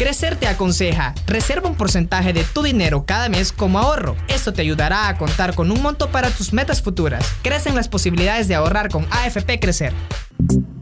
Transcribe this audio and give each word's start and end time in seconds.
Crecer 0.00 0.36
te 0.36 0.46
aconseja, 0.46 1.14
reserva 1.26 1.68
un 1.68 1.74
porcentaje 1.74 2.32
de 2.32 2.42
tu 2.42 2.62
dinero 2.62 3.04
cada 3.04 3.28
mes 3.28 3.52
como 3.52 3.78
ahorro. 3.78 4.16
Esto 4.28 4.50
te 4.50 4.62
ayudará 4.62 5.08
a 5.08 5.18
contar 5.18 5.54
con 5.54 5.70
un 5.70 5.82
monto 5.82 6.10
para 6.10 6.30
tus 6.30 6.54
metas 6.54 6.80
futuras. 6.80 7.22
Crecen 7.42 7.74
las 7.74 7.90
posibilidades 7.90 8.48
de 8.48 8.54
ahorrar 8.54 8.88
con 8.88 9.06
AFP 9.10 9.60
Crecer. 9.60 9.92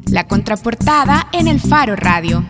La 0.07 0.29
contraportada 0.29 1.27
en 1.33 1.49
el 1.49 1.59
Faro 1.59 1.97
Radio. 1.97 2.49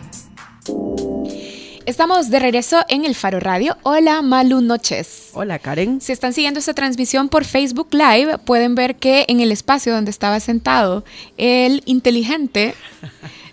Estamos 1.87 2.28
de 2.28 2.38
regreso 2.38 2.85
en 2.90 3.06
el 3.06 3.14
Faro 3.14 3.40
Radio. 3.40 3.78
Hola, 3.82 4.21
Malu 4.21 4.60
Noches. 4.60 5.30
Hola, 5.32 5.58
Karen. 5.58 6.03
Si 6.03 6.12
están 6.12 6.35
siguiendo 6.35 6.60
esta 6.60 6.74
transmisión 6.74 7.30
por 7.30 7.46
Facebook 7.46 7.88
Live, 7.92 8.37
pueden 8.44 8.74
ver 8.74 8.96
que 8.96 9.24
en 9.28 9.40
el 9.40 9.53
espacio 9.53 9.94
donde 9.94 10.10
estaba 10.10 10.38
sentado 10.38 11.03
el 11.38 11.82
inteligente 11.87 12.74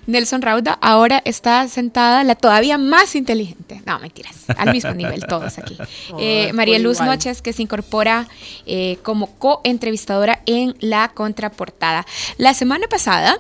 Nelson 0.08 0.42
Rauda, 0.42 0.78
ahora 0.82 1.22
está 1.26 1.68
sentada 1.68 2.24
la 2.24 2.36
todavía 2.36 2.78
más 2.78 3.16
inteligente. 3.16 3.82
No, 3.86 4.00
mentiras, 4.00 4.36
al 4.58 4.72
mismo 4.72 4.94
nivel 4.96 5.26
todos 5.26 5.58
aquí. 5.58 5.78
Eh, 6.20 6.52
María 6.54 6.80
Luz 6.80 7.02
Noches, 7.02 7.42
que 7.42 7.54
se 7.54 7.62
incorpora 7.64 8.28
eh, 8.66 8.98
como 9.04 9.36
co-entrevistadora 9.38 10.42
en 10.46 10.76
la 10.80 11.10
contraportada. 11.10 12.06
La 12.38 12.54
semana 12.54 12.88
pasada 12.88 13.40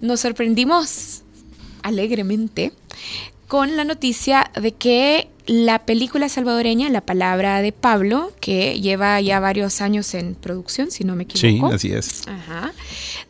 nos 0.00 0.20
sorprendimos 0.20 1.22
alegremente 1.82 2.72
con 3.46 3.76
la 3.76 3.84
noticia 3.84 4.50
de 4.60 4.72
que 4.72 5.28
la 5.46 5.84
película 5.86 6.28
salvadoreña 6.28 6.88
La 6.88 7.00
Palabra 7.00 7.62
de 7.62 7.72
Pablo, 7.72 8.32
que 8.40 8.80
lleva 8.80 9.20
ya 9.20 9.38
varios 9.40 9.80
años 9.80 10.12
en 10.14 10.34
producción, 10.34 10.90
si 10.90 11.04
no 11.04 11.14
me 11.14 11.22
equivoco. 11.24 11.70
Sí, 11.78 11.92
así 11.92 11.92
es. 11.92 12.22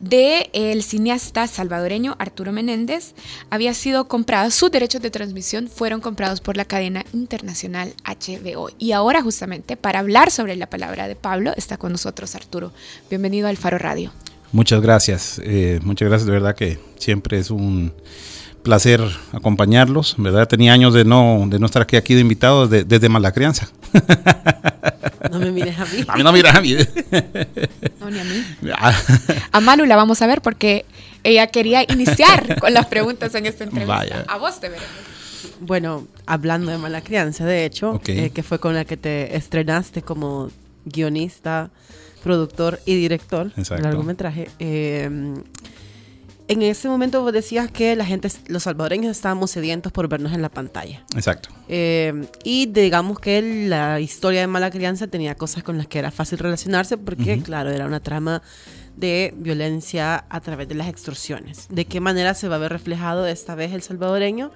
de 0.01 0.51
el 0.53 0.83
cineasta 0.83 1.47
salvadoreño 1.47 2.17
Arturo 2.19 2.53
Menéndez, 2.53 3.15
había 3.51 3.75
sido 3.75 4.09
comprada, 4.09 4.51
sus 4.51 4.71
derechos 4.71 5.03
de 5.03 5.11
transmisión 5.11 5.69
fueron 5.69 6.01
comprados 6.01 6.41
por 6.41 6.57
la 6.57 6.65
cadena 6.65 7.05
internacional 7.13 7.93
HBO. 8.05 8.71
Y 8.79 8.93
ahora 8.93 9.23
justamente 9.23 9.77
para 9.77 9.99
hablar 9.99 10.31
sobre 10.31 10.57
La 10.57 10.71
Palabra 10.71 11.09
de 11.09 11.17
Pablo 11.17 11.53
está 11.57 11.77
con 11.77 11.93
nosotros 11.93 12.35
Arturo. 12.35 12.73
Bienvenido 13.11 13.49
al 13.49 13.57
Faro 13.57 13.79
Radio. 13.79 14.11
Muchas 14.53 14.81
gracias, 14.81 15.41
eh, 15.45 15.81
muchas 15.83 16.09
gracias, 16.09 16.27
de 16.27 16.33
verdad 16.33 16.55
que 16.55 16.79
siempre 16.99 17.39
es 17.39 17.51
un 17.51 17.93
placer 18.67 19.01
acompañarlos, 19.33 20.17
¿verdad? 20.19 20.49
Tenía 20.49 20.73
años 20.73 20.93
de 20.93 21.05
no, 21.05 21.45
de 21.47 21.61
no 21.61 21.67
estar 21.67 21.83
aquí, 21.83 21.95
aquí 21.95 22.15
de 22.15 22.21
invitados 22.21 22.69
desde 22.69 23.09
mala 23.09 23.33
crianza. 23.33 23.69
No 25.31 25.41
me 25.41 25.51
mires 25.51 25.77
a 25.77 25.85
mí. 25.87 26.05
A 26.07 26.17
mí 26.17 26.23
no 26.23 26.33
miras 26.33 26.55
a 26.55 26.61
mí. 26.61 26.77
No, 27.99 28.11
ni 28.11 28.21
a 28.21 28.25
mí. 28.25 28.45
Ah. 28.79 28.97
A 29.51 29.61
Manu 29.61 29.85
la 29.85 29.97
vamos 29.97 30.23
a 30.23 30.27
ver 30.29 30.41
porque 30.41 30.85
ella 31.25 31.49
quería 31.49 31.83
iniciar 31.89 32.61
con 32.61 32.73
las 32.73 32.87
preguntas 32.87 33.35
en 33.35 33.45
esta 33.47 33.65
entrevista. 33.65 34.25
A 34.29 34.39
vos 34.39 34.61
te 34.61 34.69
veremos. 34.69 34.89
Bueno, 35.61 36.07
hablando 36.27 36.71
de 36.71 36.79
mala 36.79 37.01
crianza, 37.01 37.45
de 37.45 37.65
hecho, 37.65 38.01
eh, 38.07 38.31
que 38.31 38.43
fue 38.45 38.61
con 38.61 38.75
la 38.75 38.85
que 38.85 38.97
te 38.97 39.37
estrenaste 39.37 40.01
como 40.03 40.51
guionista, 40.85 41.71
productor 42.23 42.79
y 42.87 42.95
director 42.95 43.53
del 43.53 43.83
largometraje. 43.83 44.49
Eh, 44.61 45.35
en 46.49 46.63
ese 46.63 46.89
momento 46.89 47.23
vos 47.23 47.33
decías 47.33 47.71
que 47.71 47.97
la 47.97 48.05
gente, 48.05 48.29
los 48.49 48.63
salvadoreños 48.63 49.11
estábamos 49.11 49.51
sedientos 49.51 49.93
por 49.93 50.09
vernos 50.09 50.33
en 50.33 50.43
la 50.43 50.49
pantalla. 50.49 51.05
Exacto. 51.15 51.49
Eh, 51.69 52.27
y 52.45 52.67
digamos 52.67 53.19
que 53.19 53.67
la 53.69 54.01
historia 54.01 54.41
de 54.41 54.47
mala 54.47 54.71
crianza 54.71 55.09
tenía 55.09 55.35
cosas 55.35 55.63
con 55.63 55.77
las 55.77 55.87
que 55.89 55.99
era 55.99 56.11
fácil 56.11 56.39
relacionarse 56.39 56.97
porque, 56.99 57.43
claro, 57.43 57.71
era 57.71 57.87
una 57.87 58.01
trama 58.01 58.43
de 58.97 59.35
violencia 59.37 60.25
a 60.29 60.41
través 60.41 60.69
de 60.69 60.77
las 60.77 60.89
extorsiones. 60.89 61.67
¿De 61.69 61.85
qué 61.85 62.01
manera 62.01 62.35
se 62.35 62.49
va 62.49 62.57
a 62.57 62.59
ver 62.59 62.73
reflejado 62.73 63.27
esta 63.27 63.55
vez 63.55 63.73
el 63.73 63.83
salvadoreño 63.83 64.53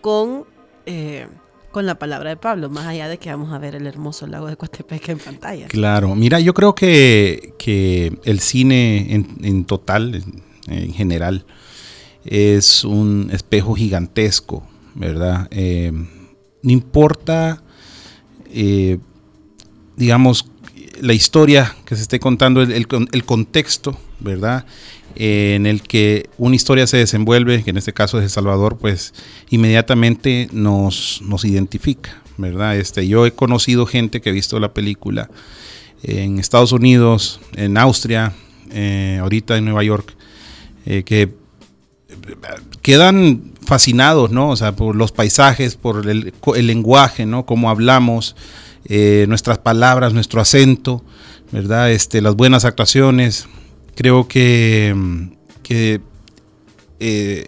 con, 0.00 0.46
eh, 0.86 1.26
con 1.70 1.84
la 1.84 1.98
palabra 1.98 2.30
de 2.30 2.36
Pablo, 2.36 2.70
más 2.70 2.86
allá 2.86 3.06
de 3.08 3.18
que 3.18 3.30
vamos 3.30 3.52
a 3.52 3.58
ver 3.58 3.74
el 3.74 3.86
hermoso 3.86 4.26
lago 4.26 4.46
de 4.46 4.56
Coatepeque 4.56 5.12
en 5.12 5.18
pantalla? 5.18 5.66
Claro, 5.68 6.14
mira, 6.14 6.40
yo 6.40 6.54
creo 6.54 6.74
que, 6.74 7.54
que 7.58 8.18
el 8.24 8.40
cine 8.40 9.14
en, 9.14 9.36
en 9.42 9.64
total 9.66 10.24
en 10.68 10.92
general, 10.92 11.44
es 12.24 12.84
un 12.84 13.30
espejo 13.32 13.74
gigantesco, 13.74 14.66
¿verdad? 14.94 15.48
Eh, 15.50 15.92
no 15.92 16.70
importa, 16.70 17.62
eh, 18.52 18.98
digamos, 19.96 20.46
la 21.00 21.14
historia 21.14 21.74
que 21.84 21.96
se 21.96 22.02
esté 22.02 22.20
contando, 22.20 22.62
el, 22.62 23.24
contexto, 23.24 23.98
¿verdad? 24.20 24.66
Eh, 25.16 25.54
en 25.56 25.66
el 25.66 25.82
que 25.82 26.30
una 26.38 26.54
historia 26.54 26.86
se 26.86 26.98
desenvuelve, 26.98 27.64
que 27.64 27.70
en 27.70 27.76
este 27.76 27.92
caso 27.92 28.18
es 28.18 28.24
El 28.24 28.30
Salvador, 28.30 28.78
pues 28.78 29.12
inmediatamente 29.50 30.48
nos, 30.52 31.20
nos 31.22 31.44
identifica, 31.44 32.22
¿verdad? 32.36 32.76
Este, 32.76 33.08
yo 33.08 33.26
he 33.26 33.32
conocido 33.32 33.86
gente 33.86 34.20
que 34.20 34.30
ha 34.30 34.32
visto 34.32 34.60
la 34.60 34.72
película 34.72 35.28
en 36.04 36.38
Estados 36.38 36.72
Unidos, 36.72 37.40
en 37.56 37.76
Austria, 37.76 38.32
ahorita 39.20 39.56
en 39.56 39.64
Nueva 39.64 39.84
York, 39.84 40.14
eh, 40.86 41.02
que 41.04 41.32
quedan 42.82 43.52
fascinados, 43.64 44.30
¿no? 44.30 44.50
O 44.50 44.56
sea, 44.56 44.74
por 44.76 44.96
los 44.96 45.12
paisajes, 45.12 45.76
por 45.76 46.08
el, 46.08 46.32
lenguaje, 46.66 47.26
¿no? 47.26 47.46
Cómo 47.46 47.70
hablamos, 47.70 48.36
eh, 48.86 49.26
nuestras 49.28 49.58
palabras, 49.58 50.12
nuestro 50.12 50.40
acento, 50.40 51.04
¿verdad? 51.52 51.90
Este, 51.90 52.20
las 52.20 52.34
buenas 52.34 52.64
actuaciones. 52.64 53.46
Creo 53.94 54.26
que, 54.26 54.94
que 55.62 56.00
eh, 57.00 57.46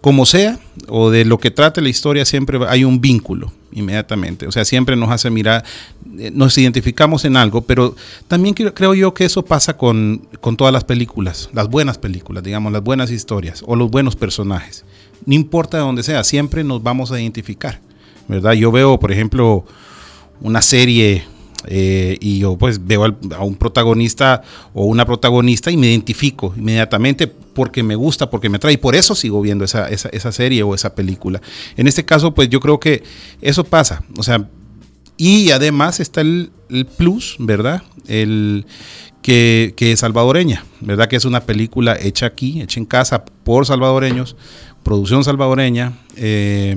como 0.00 0.26
sea, 0.26 0.58
o 0.88 1.10
de 1.10 1.24
lo 1.24 1.38
que 1.38 1.50
trate 1.50 1.80
la 1.80 1.88
historia, 1.88 2.24
siempre 2.24 2.58
hay 2.68 2.84
un 2.84 3.00
vínculo 3.00 3.52
inmediatamente. 3.74 4.46
O 4.46 4.52
sea, 4.52 4.64
siempre 4.64 4.96
nos 4.96 5.10
hace 5.10 5.30
mirar, 5.30 5.64
eh, 6.18 6.30
nos 6.32 6.56
identificamos 6.56 7.24
en 7.24 7.36
algo, 7.36 7.62
pero 7.62 7.94
también 8.28 8.54
creo, 8.54 8.94
yo 8.94 9.12
que 9.12 9.24
eso 9.24 9.44
pasa 9.44 9.76
con, 9.76 10.26
todas 10.56 10.72
las 10.72 10.84
películas, 10.84 11.50
las 11.52 11.68
buenas 11.68 11.98
películas, 11.98 12.42
digamos, 12.42 12.72
las 12.72 12.82
buenas 12.82 13.10
historias 13.10 13.62
o 13.66 13.76
los 13.76 13.90
buenos 13.90 14.16
personajes. 14.16 14.84
No 15.26 15.34
importa 15.34 15.76
de 15.76 15.82
dónde 15.82 16.02
sea, 16.02 16.24
siempre 16.24 16.64
nos 16.64 16.82
vamos 16.82 17.12
a 17.12 17.20
identificar, 17.20 17.80
¿verdad? 18.28 18.52
Yo 18.52 18.70
veo, 18.70 18.98
por 18.98 19.12
ejemplo, 19.12 19.64
una 20.40 20.62
serie 20.62 21.24
eh, 21.66 22.18
y 22.20 22.40
yo 22.40 22.56
pues 22.56 22.84
veo 22.84 23.04
a 23.04 23.44
un 23.44 23.54
protagonista 23.54 24.42
o 24.74 24.84
una 24.84 25.06
protagonista 25.06 25.70
y 25.70 25.76
me 25.76 25.88
identifico 25.88 26.52
inmediatamente 26.56 27.32
porque 27.54 27.82
me 27.82 27.94
gusta, 27.94 28.28
porque 28.28 28.48
me 28.48 28.58
trae 28.58 28.74
y 28.74 28.76
por 28.76 28.94
eso 28.94 29.14
sigo 29.14 29.40
viendo 29.40 29.64
esa, 29.64 29.88
esa, 29.88 30.32
serie 30.32 30.62
o 30.62 30.74
esa 30.74 30.94
película. 30.94 31.40
En 31.76 31.86
este 31.86 32.04
caso 32.04 32.34
pues 32.34 32.48
yo 32.48 32.60
creo 32.60 32.80
que 32.80 33.02
eso 33.40 33.64
pasa, 33.64 34.02
o 34.18 34.22
sea, 34.22 34.48
y 35.16 35.50
además 35.52 36.00
está 36.00 36.20
el, 36.20 36.50
plus, 36.96 37.36
¿verdad? 37.38 37.82
El 38.08 38.66
que, 39.22 39.72
que, 39.76 39.92
es 39.92 40.00
salvadoreña, 40.00 40.64
¿verdad? 40.80 41.08
Que 41.08 41.16
es 41.16 41.24
una 41.24 41.40
película 41.40 41.96
hecha 41.98 42.26
aquí, 42.26 42.60
hecha 42.60 42.80
en 42.80 42.86
casa 42.86 43.24
por 43.24 43.64
salvadoreños, 43.64 44.36
producción 44.82 45.22
salvadoreña. 45.22 45.92
Eh, 46.16 46.76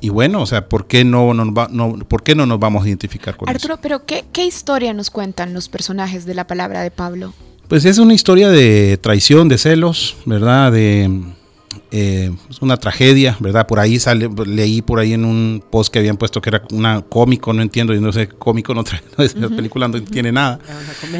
y 0.00 0.08
bueno, 0.08 0.40
o 0.40 0.46
sea, 0.46 0.68
¿por 0.68 0.86
qué 0.86 1.04
no, 1.04 1.34
no, 1.34 1.98
¿por 2.08 2.22
qué 2.22 2.34
no 2.34 2.46
nos 2.46 2.58
vamos 2.58 2.84
a 2.84 2.88
identificar 2.88 3.36
con 3.36 3.48
Arturo, 3.48 3.78
pero 3.82 4.06
¿qué, 4.06 4.24
¿qué 4.32 4.46
historia 4.46 4.94
nos 4.94 5.10
cuentan 5.10 5.52
los 5.52 5.68
personajes 5.68 6.24
de 6.24 6.34
la 6.34 6.46
palabra 6.46 6.80
de 6.80 6.90
Pablo? 6.90 7.34
Pues 7.70 7.84
es 7.84 7.98
una 7.98 8.14
historia 8.14 8.50
de 8.50 8.98
traición, 9.00 9.48
de 9.48 9.56
celos, 9.56 10.16
¿verdad? 10.26 10.72
De 10.72 11.08
eh, 11.92 12.32
una 12.60 12.76
tragedia, 12.78 13.36
¿verdad? 13.38 13.68
Por 13.68 13.78
ahí 13.78 14.00
sale, 14.00 14.28
leí 14.44 14.82
por 14.82 14.98
ahí 14.98 15.12
en 15.12 15.24
un 15.24 15.62
post 15.70 15.92
que 15.92 16.00
habían 16.00 16.16
puesto 16.16 16.42
que 16.42 16.50
era 16.50 16.64
una 16.72 17.02
cómico, 17.02 17.52
no 17.52 17.62
entiendo, 17.62 17.94
y 17.94 18.00
no 18.00 18.10
sé, 18.10 18.26
cómico 18.26 18.74
no 18.74 18.82
trae, 18.82 19.00
no, 19.36 19.50
película 19.50 19.86
no 19.86 20.02
tiene 20.02 20.32
nada. 20.32 20.58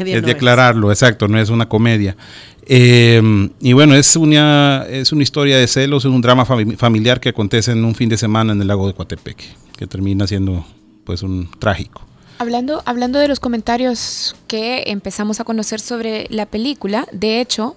es 0.05 0.23
de 0.23 0.31
aclararlo, 0.31 0.91
exacto, 0.91 1.29
no 1.29 1.39
es 1.39 1.49
una 1.49 1.69
comedia. 1.69 2.17
Eh, 2.65 3.49
y 3.61 3.71
bueno, 3.71 3.95
es 3.95 4.17
una, 4.17 4.85
es 4.89 5.13
una 5.13 5.23
historia 5.23 5.57
de 5.57 5.67
celos, 5.67 6.03
es 6.03 6.11
un 6.11 6.19
drama 6.19 6.45
familiar 6.45 7.21
que 7.21 7.29
acontece 7.29 7.71
en 7.71 7.85
un 7.85 7.95
fin 7.95 8.09
de 8.09 8.17
semana 8.17 8.51
en 8.51 8.59
el 8.59 8.67
lago 8.67 8.87
de 8.87 8.93
Coatepeque, 8.93 9.45
que 9.77 9.87
termina 9.87 10.27
siendo 10.27 10.65
pues 11.05 11.23
un 11.23 11.49
trágico. 11.59 12.10
Hablando, 12.41 12.81
hablando 12.87 13.19
de 13.19 13.27
los 13.27 13.39
comentarios 13.39 14.35
que 14.47 14.85
empezamos 14.87 15.39
a 15.39 15.43
conocer 15.43 15.79
sobre 15.79 16.25
la 16.31 16.47
película, 16.47 17.05
de 17.11 17.39
hecho, 17.39 17.75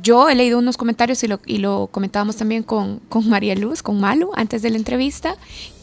yo 0.00 0.28
he 0.28 0.36
leído 0.36 0.60
unos 0.60 0.76
comentarios 0.76 1.24
y 1.24 1.26
lo, 1.26 1.40
y 1.44 1.58
lo 1.58 1.88
comentábamos 1.90 2.36
también 2.36 2.62
con, 2.62 3.00
con, 3.08 3.28
María 3.28 3.56
Luz, 3.56 3.82
con 3.82 3.98
Malu, 3.98 4.30
antes 4.36 4.62
de 4.62 4.70
la 4.70 4.76
entrevista, 4.76 5.34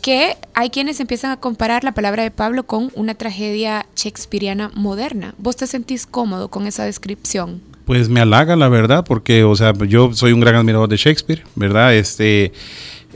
que 0.02 0.38
hay 0.54 0.70
quienes 0.70 1.02
empiezan 1.02 1.32
a 1.32 1.42
comparar 1.42 1.84
la 1.84 1.92
palabra 1.92 2.24
de 2.24 2.32
Pablo 2.32 2.66
con 2.66 2.94
una 2.96 3.14
tragedia 3.14 3.86
shakespeariana 3.98 4.72
moderna. 4.74 5.36
¿Vos 5.38 5.58
te 5.58 5.68
sentís 5.68 6.06
cómodo 6.06 6.48
con 6.48 6.66
esa 6.66 6.86
descripción? 6.86 7.62
Pues 7.84 8.08
me 8.08 8.22
halaga 8.22 8.56
la 8.56 8.70
verdad, 8.70 9.04
porque, 9.06 9.44
o 9.44 9.56
sea, 9.58 9.74
yo 9.86 10.14
soy 10.14 10.32
un 10.32 10.40
gran 10.40 10.56
admirador 10.56 10.88
de 10.88 10.96
Shakespeare, 10.96 11.44
¿verdad? 11.56 11.94
Este, 11.94 12.54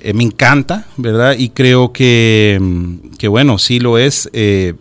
eh, 0.01 0.13
me 0.13 0.23
encanta, 0.23 0.87
¿verdad? 0.97 1.35
Y 1.37 1.49
creo 1.49 1.93
que, 1.93 2.57
mm, 2.59 3.15
que 3.17 3.27
bueno, 3.27 3.57
sí 3.57 3.79
lo 3.79 3.97
es. 3.97 4.29
Eh, 4.33 4.73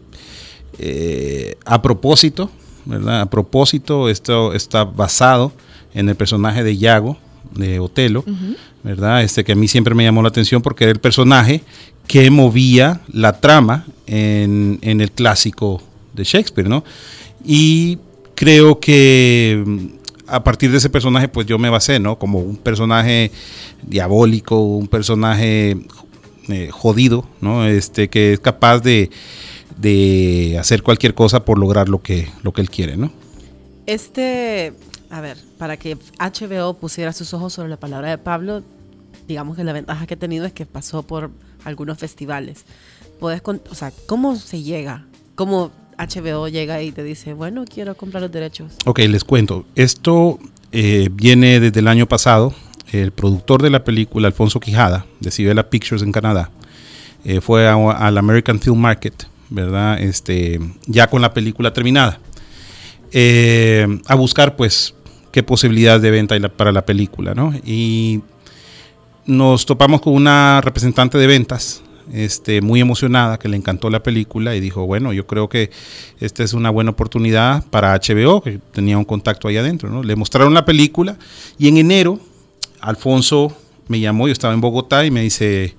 eh, 0.79 1.57
a 1.67 1.83
propósito, 1.83 2.51
¿verdad? 2.87 3.21
A 3.21 3.27
propósito, 3.27 4.09
esto 4.09 4.55
está 4.55 4.85
basado 4.85 5.53
en 5.93 6.09
el 6.09 6.17
personaje 6.17 6.65
de 6.65 6.79
Yago, 6.79 7.19
de 7.55 7.81
Otelo, 7.81 8.25
¿verdad? 8.83 9.23
Este 9.23 9.45
que 9.45 9.53
a 9.53 9.57
mí 9.57 9.69
siempre 9.69 9.95
me 9.95 10.05
llamó 10.05 10.23
la 10.23 10.29
atención 10.29 10.63
porque 10.63 10.85
era 10.85 10.93
el 10.93 11.01
personaje 11.01 11.63
que 12.07 12.31
movía 12.31 13.03
la 13.13 13.41
trama 13.41 13.87
en, 14.07 14.79
en 14.81 15.03
el 15.03 15.11
clásico 15.11 15.83
de 16.15 16.25
Shakespeare, 16.25 16.69
¿no? 16.69 16.83
Y 17.45 17.99
creo 18.35 18.81
que 18.81 19.63
mm, 19.67 19.87
a 20.31 20.45
partir 20.45 20.71
de 20.71 20.79
ese 20.79 20.91
personaje, 20.91 21.29
pues 21.29 21.47
yo 21.47 21.59
me 21.59 21.71
basé, 21.71 21.99
¿no? 21.99 22.19
Como 22.19 22.39
un 22.39 22.57
personaje 22.57 23.31
diabólico, 23.83 24.61
un 24.61 24.89
personaje 24.89 25.77
eh, 26.49 26.69
jodido, 26.71 27.27
¿no? 27.41 27.67
Este, 27.67 28.09
que 28.09 28.33
es 28.33 28.41
capaz 28.41 28.81
de, 28.81 29.11
de, 29.79 30.57
hacer 30.59 30.83
cualquier 30.83 31.15
cosa 31.15 31.45
por 31.45 31.59
lograr 31.59 31.89
lo 31.89 32.01
que, 32.03 32.29
lo 32.43 32.53
que 32.53 32.61
él 32.61 32.71
quiere, 32.71 32.97
¿no? 32.97 33.11
Este, 33.87 34.73
a 35.11 35.21
ver, 35.21 35.37
para 35.59 35.77
que 35.77 35.97
HBO 36.19 36.75
pusiera 36.75 37.13
sus 37.13 37.35
ojos 37.35 37.53
sobre 37.53 37.69
la 37.69 37.79
palabra 37.79 38.11
de 38.11 38.19
Pablo, 38.19 38.63
digamos 39.27 39.57
que 39.57 39.65
la 39.65 39.73
ventaja 39.73 40.07
que 40.07 40.15
ha 40.15 40.19
tenido 40.19 40.47
es 40.47 40.53
que 40.53 40.67
pasó 40.67 41.03
por 41.03 41.31
algunos 41.65 41.99
festivales. 41.99 42.65
Puedes, 43.19 43.43
o 43.45 43.75
sea, 43.75 43.93
¿cómo 44.07 44.37
se 44.37 44.63
llega? 44.63 45.07
¿Cómo 45.35 45.71
HBO 46.01 46.49
llega 46.49 46.83
y 46.83 46.93
te 46.93 47.03
dice, 47.03 47.35
bueno, 47.35 47.65
quiero 47.67 47.95
comprar 47.95 48.23
los 48.23 48.33
derechos? 48.33 48.73
Ok, 48.87 49.01
les 49.01 49.25
cuento. 49.25 49.67
Esto 49.75 50.39
eh, 50.73 51.09
viene 51.13 51.61
desde 51.61 51.81
el 51.81 51.89
año 51.89 52.07
pasado. 52.07 52.55
El 52.93 53.13
productor 53.13 53.63
de 53.63 53.71
la 53.71 53.85
película, 53.85 54.27
Alfonso 54.27 54.59
Quijada, 54.59 55.07
de 55.21 55.31
Cibela 55.31 55.71
Pictures 55.71 56.03
en 56.03 56.11
Canadá, 56.11 56.51
eh, 57.25 57.41
fue 57.41 57.69
al 57.69 58.19
American 58.19 58.59
Film 58.59 58.79
Market, 58.79 59.29
¿verdad? 59.49 60.01
Este, 60.01 60.59
ya 60.87 61.09
con 61.09 61.23
la 61.23 61.33
película 61.33 61.73
terminada. 61.73 62.19
Eh, 63.13 63.87
a 64.07 64.15
buscar, 64.17 64.57
pues, 64.57 64.95
qué 65.31 65.43
posibilidades 65.43 66.03
de 66.03 66.11
venta 66.11 66.37
para 66.49 66.73
la 66.73 66.85
película, 66.85 67.35
¿no? 67.35 67.55
Y 67.65 68.23
nos 69.27 69.67
topamos 69.67 70.01
con 70.01 70.15
una 70.15 70.61
representante 70.61 71.17
de 71.17 71.27
ventas 71.29 71.83
este, 72.13 72.61
muy 72.61 72.81
emocionada, 72.81 73.39
que 73.39 73.49
le 73.49 73.57
encantó 73.57 73.91
la 73.91 74.03
película 74.03 74.55
y 74.57 74.61
dijo, 74.61 74.87
bueno, 74.87 75.13
yo 75.13 75.27
creo 75.27 75.49
que 75.49 75.71
esta 76.21 76.43
es 76.43 76.53
una 76.53 76.71
buena 76.71 76.91
oportunidad 76.91 77.65
para 77.71 77.95
HBO, 77.95 78.43
que 78.43 78.59
tenía 78.73 78.99
un 78.99 79.05
contacto 79.05 79.49
ahí 79.49 79.57
adentro. 79.57 79.89
¿no? 79.89 80.03
Le 80.03 80.17
mostraron 80.17 80.55
la 80.55 80.65
película 80.65 81.17
y 81.59 81.69
en 81.69 81.77
enero 81.77 82.19
Alfonso 82.81 83.57
me 83.89 84.01
llamó, 84.01 84.29
yo 84.29 84.33
estaba 84.33 84.55
en 84.55 84.61
Bogotá 84.61 85.05
y 85.05 85.11
me 85.11 85.23
dice, 85.23 85.75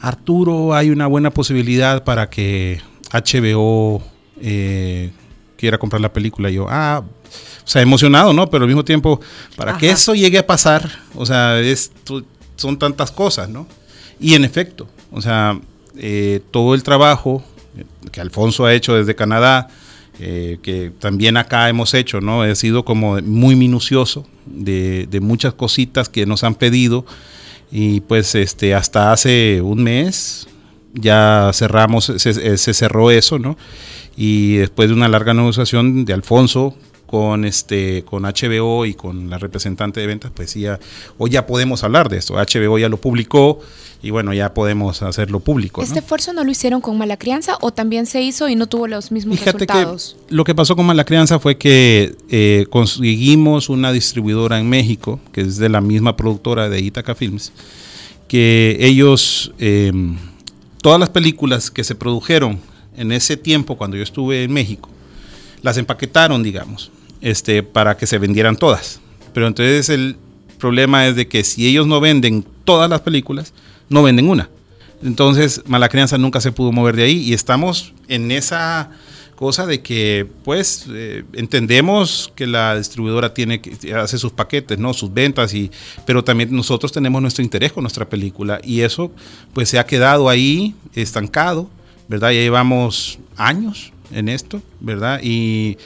Arturo, 0.00 0.74
hay 0.74 0.90
una 0.90 1.06
buena 1.06 1.30
posibilidad 1.30 2.04
para 2.04 2.30
que 2.30 2.80
HBO 3.12 4.02
eh, 4.40 5.10
quiera 5.56 5.78
comprar 5.78 6.00
la 6.00 6.12
película. 6.12 6.50
Y 6.50 6.54
yo, 6.54 6.66
ah, 6.68 7.02
o 7.04 7.68
sea, 7.68 7.82
emocionado, 7.82 8.32
¿no? 8.32 8.48
Pero 8.48 8.64
al 8.64 8.68
mismo 8.68 8.84
tiempo, 8.84 9.20
para 9.56 9.76
que 9.76 9.90
eso 9.90 10.14
llegue 10.14 10.38
a 10.38 10.46
pasar, 10.46 10.90
o 11.14 11.26
sea, 11.26 11.56
son 12.56 12.78
tantas 12.78 13.10
cosas, 13.10 13.48
¿no? 13.48 13.66
Y 14.18 14.34
en 14.34 14.44
efecto, 14.44 14.88
o 15.12 15.20
sea, 15.20 15.58
eh, 15.96 16.40
todo 16.50 16.74
el 16.74 16.82
trabajo 16.82 17.42
que 18.12 18.20
Alfonso 18.20 18.64
ha 18.66 18.74
hecho 18.74 18.94
desde 18.94 19.14
Canadá, 19.14 19.68
eh, 20.18 20.58
que 20.62 20.90
también 20.98 21.36
acá 21.36 21.68
hemos 21.68 21.94
hecho, 21.94 22.20
¿no? 22.20 22.42
Ha 22.42 22.54
sido 22.54 22.84
como 22.84 23.20
muy 23.22 23.56
minucioso 23.56 24.26
de, 24.46 25.08
muchas 25.22 25.54
cositas 25.54 26.08
que 26.08 26.26
nos 26.26 26.44
han 26.44 26.54
pedido 26.54 27.06
y 27.72 28.00
pues 28.00 28.34
este 28.34 28.74
hasta 28.74 29.12
hace 29.12 29.62
un 29.62 29.82
mes 29.82 30.48
ya 30.92 31.50
cerramos, 31.54 32.12
se, 32.16 32.58
se 32.58 32.74
cerró 32.74 33.10
eso, 33.10 33.38
¿no? 33.38 33.56
Y 34.16 34.56
después 34.56 34.88
de 34.88 34.94
una 34.94 35.08
larga 35.08 35.32
negociación 35.32 36.04
de 36.04 36.12
Alfonso 36.12 36.74
con 37.10 37.44
este 37.44 38.04
con 38.04 38.22
HBO 38.22 38.86
y 38.86 38.94
con 38.94 39.30
la 39.30 39.36
representante 39.36 39.98
de 39.98 40.06
ventas, 40.06 40.30
pues 40.32 40.54
ya 40.54 40.78
hoy 41.18 41.30
ya 41.30 41.44
podemos 41.44 41.82
hablar 41.82 42.08
de 42.08 42.18
esto. 42.18 42.34
HBO 42.34 42.78
ya 42.78 42.88
lo 42.88 42.98
publicó 42.98 43.58
y 44.00 44.10
bueno, 44.10 44.32
ya 44.32 44.54
podemos 44.54 45.02
hacerlo 45.02 45.40
público. 45.40 45.82
¿Este 45.82 45.98
esfuerzo 45.98 46.32
no 46.32 46.44
lo 46.44 46.52
hicieron 46.52 46.80
con 46.80 46.96
mala 46.96 47.16
crianza 47.16 47.58
o 47.62 47.72
también 47.72 48.06
se 48.06 48.22
hizo 48.22 48.48
y 48.48 48.54
no 48.54 48.68
tuvo 48.68 48.86
los 48.86 49.10
mismos 49.10 49.40
Fíjate 49.40 49.58
resultados? 49.58 50.18
Que 50.28 50.36
lo 50.36 50.44
que 50.44 50.54
pasó 50.54 50.76
con 50.76 50.86
mala 50.86 51.04
crianza 51.04 51.40
fue 51.40 51.58
que 51.58 52.14
eh, 52.28 52.66
conseguimos 52.70 53.68
una 53.68 53.90
distribuidora 53.90 54.60
en 54.60 54.68
México, 54.68 55.18
que 55.32 55.40
es 55.40 55.56
de 55.56 55.68
la 55.68 55.80
misma 55.80 56.16
productora 56.16 56.68
de 56.68 56.78
Itaca 56.78 57.16
Films, 57.16 57.50
que 58.28 58.76
ellos, 58.78 59.52
em, 59.58 60.16
todas 60.80 61.00
las 61.00 61.10
películas 61.10 61.72
que 61.72 61.82
se 61.82 61.96
produjeron 61.96 62.60
en 62.96 63.10
ese 63.10 63.36
tiempo 63.36 63.76
cuando 63.76 63.96
yo 63.96 64.04
estuve 64.04 64.44
en 64.44 64.52
México, 64.52 64.88
las 65.62 65.76
empaquetaron, 65.76 66.44
digamos 66.44 66.92
este, 67.20 67.62
para 67.62 67.96
que 67.96 68.06
se 68.06 68.18
vendieran 68.18 68.56
todas. 68.56 69.00
Pero 69.32 69.46
entonces 69.46 69.88
el 69.88 70.16
problema 70.58 71.06
es 71.06 71.16
de 71.16 71.28
que 71.28 71.44
si 71.44 71.66
ellos 71.66 71.86
no 71.86 72.00
venden 72.00 72.44
todas 72.64 72.88
las 72.88 73.00
películas, 73.00 73.52
no 73.88 74.02
venden 74.02 74.28
una. 74.28 74.48
Entonces 75.02 75.62
Mala 75.66 75.88
Crianza 75.88 76.18
nunca 76.18 76.40
se 76.40 76.52
pudo 76.52 76.72
mover 76.72 76.96
de 76.96 77.04
ahí 77.04 77.18
y 77.22 77.32
estamos 77.32 77.94
en 78.08 78.30
esa 78.30 78.90
cosa 79.34 79.64
de 79.64 79.80
que 79.80 80.26
pues 80.44 80.84
eh, 80.90 81.24
entendemos 81.32 82.30
que 82.34 82.46
la 82.46 82.76
distribuidora 82.76 83.32
tiene 83.32 83.62
que 83.62 83.94
hace 83.94 84.18
sus 84.18 84.32
paquetes, 84.32 84.78
¿no? 84.78 84.92
sus 84.92 85.14
ventas 85.14 85.54
y 85.54 85.70
pero 86.04 86.22
también 86.22 86.54
nosotros 86.54 86.92
tenemos 86.92 87.22
nuestro 87.22 87.42
interés 87.42 87.72
con 87.72 87.82
nuestra 87.82 88.06
película 88.06 88.60
y 88.62 88.82
eso 88.82 89.10
pues 89.54 89.70
se 89.70 89.78
ha 89.78 89.86
quedado 89.86 90.28
ahí 90.28 90.74
estancado, 90.94 91.70
¿verdad? 92.06 92.32
Ya 92.32 92.40
llevamos 92.40 93.18
años 93.34 93.94
en 94.12 94.28
esto, 94.28 94.60
¿verdad? 94.78 95.20
Y 95.22 95.78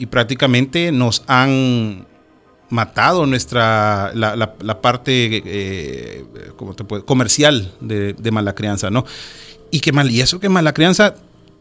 y 0.00 0.06
prácticamente 0.06 0.92
nos 0.92 1.22
han 1.26 2.06
matado 2.70 3.26
nuestra 3.26 4.12
la, 4.14 4.80
parte 4.80 5.42
eh, 5.44 6.24
te 6.74 7.04
comercial 7.04 7.70
de, 7.80 8.14
de, 8.14 8.30
mala 8.30 8.54
crianza, 8.54 8.90
¿no? 8.90 9.04
Y 9.70 9.80
que 9.80 9.92
mal, 9.92 10.10
y 10.10 10.22
eso 10.22 10.40
que 10.40 10.48
mala 10.48 10.72
crianza, 10.72 11.16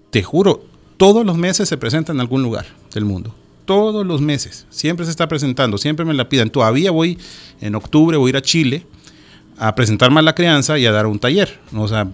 te 0.09 0.24
juro, 0.24 0.63
todos 0.95 1.25
los 1.25 1.38
meses 1.38 1.68
se 1.68 1.75
presenta 1.75 2.13
en 2.13 2.21
algún 2.21 2.41
lugar 2.41 2.65
del 2.94 3.03
mundo. 3.03 3.36
Todos 3.65 4.07
los 4.07 4.21
meses. 4.21 4.65
Siempre 4.69 5.06
se 5.06 5.12
está 5.12 5.27
presentando, 5.27 5.77
siempre 5.77 6.06
me 6.06 6.13
la 6.13 6.30
piden. 6.30 6.50
Todavía 6.50 6.91
voy, 6.91 7.19
en 7.59 7.75
octubre 7.75 8.15
voy 8.15 8.30
a 8.30 8.31
ir 8.31 8.38
a 8.38 8.41
Chile 8.41 8.88
a 9.57 9.75
presentar 9.75 10.12
mala 10.12 10.33
crianza 10.33 10.80
y 10.80 10.86
a 10.86 10.94
dar 10.94 11.06
un 11.07 11.19
taller. 11.19 11.59
O 11.75 11.89
sea, 11.89 12.07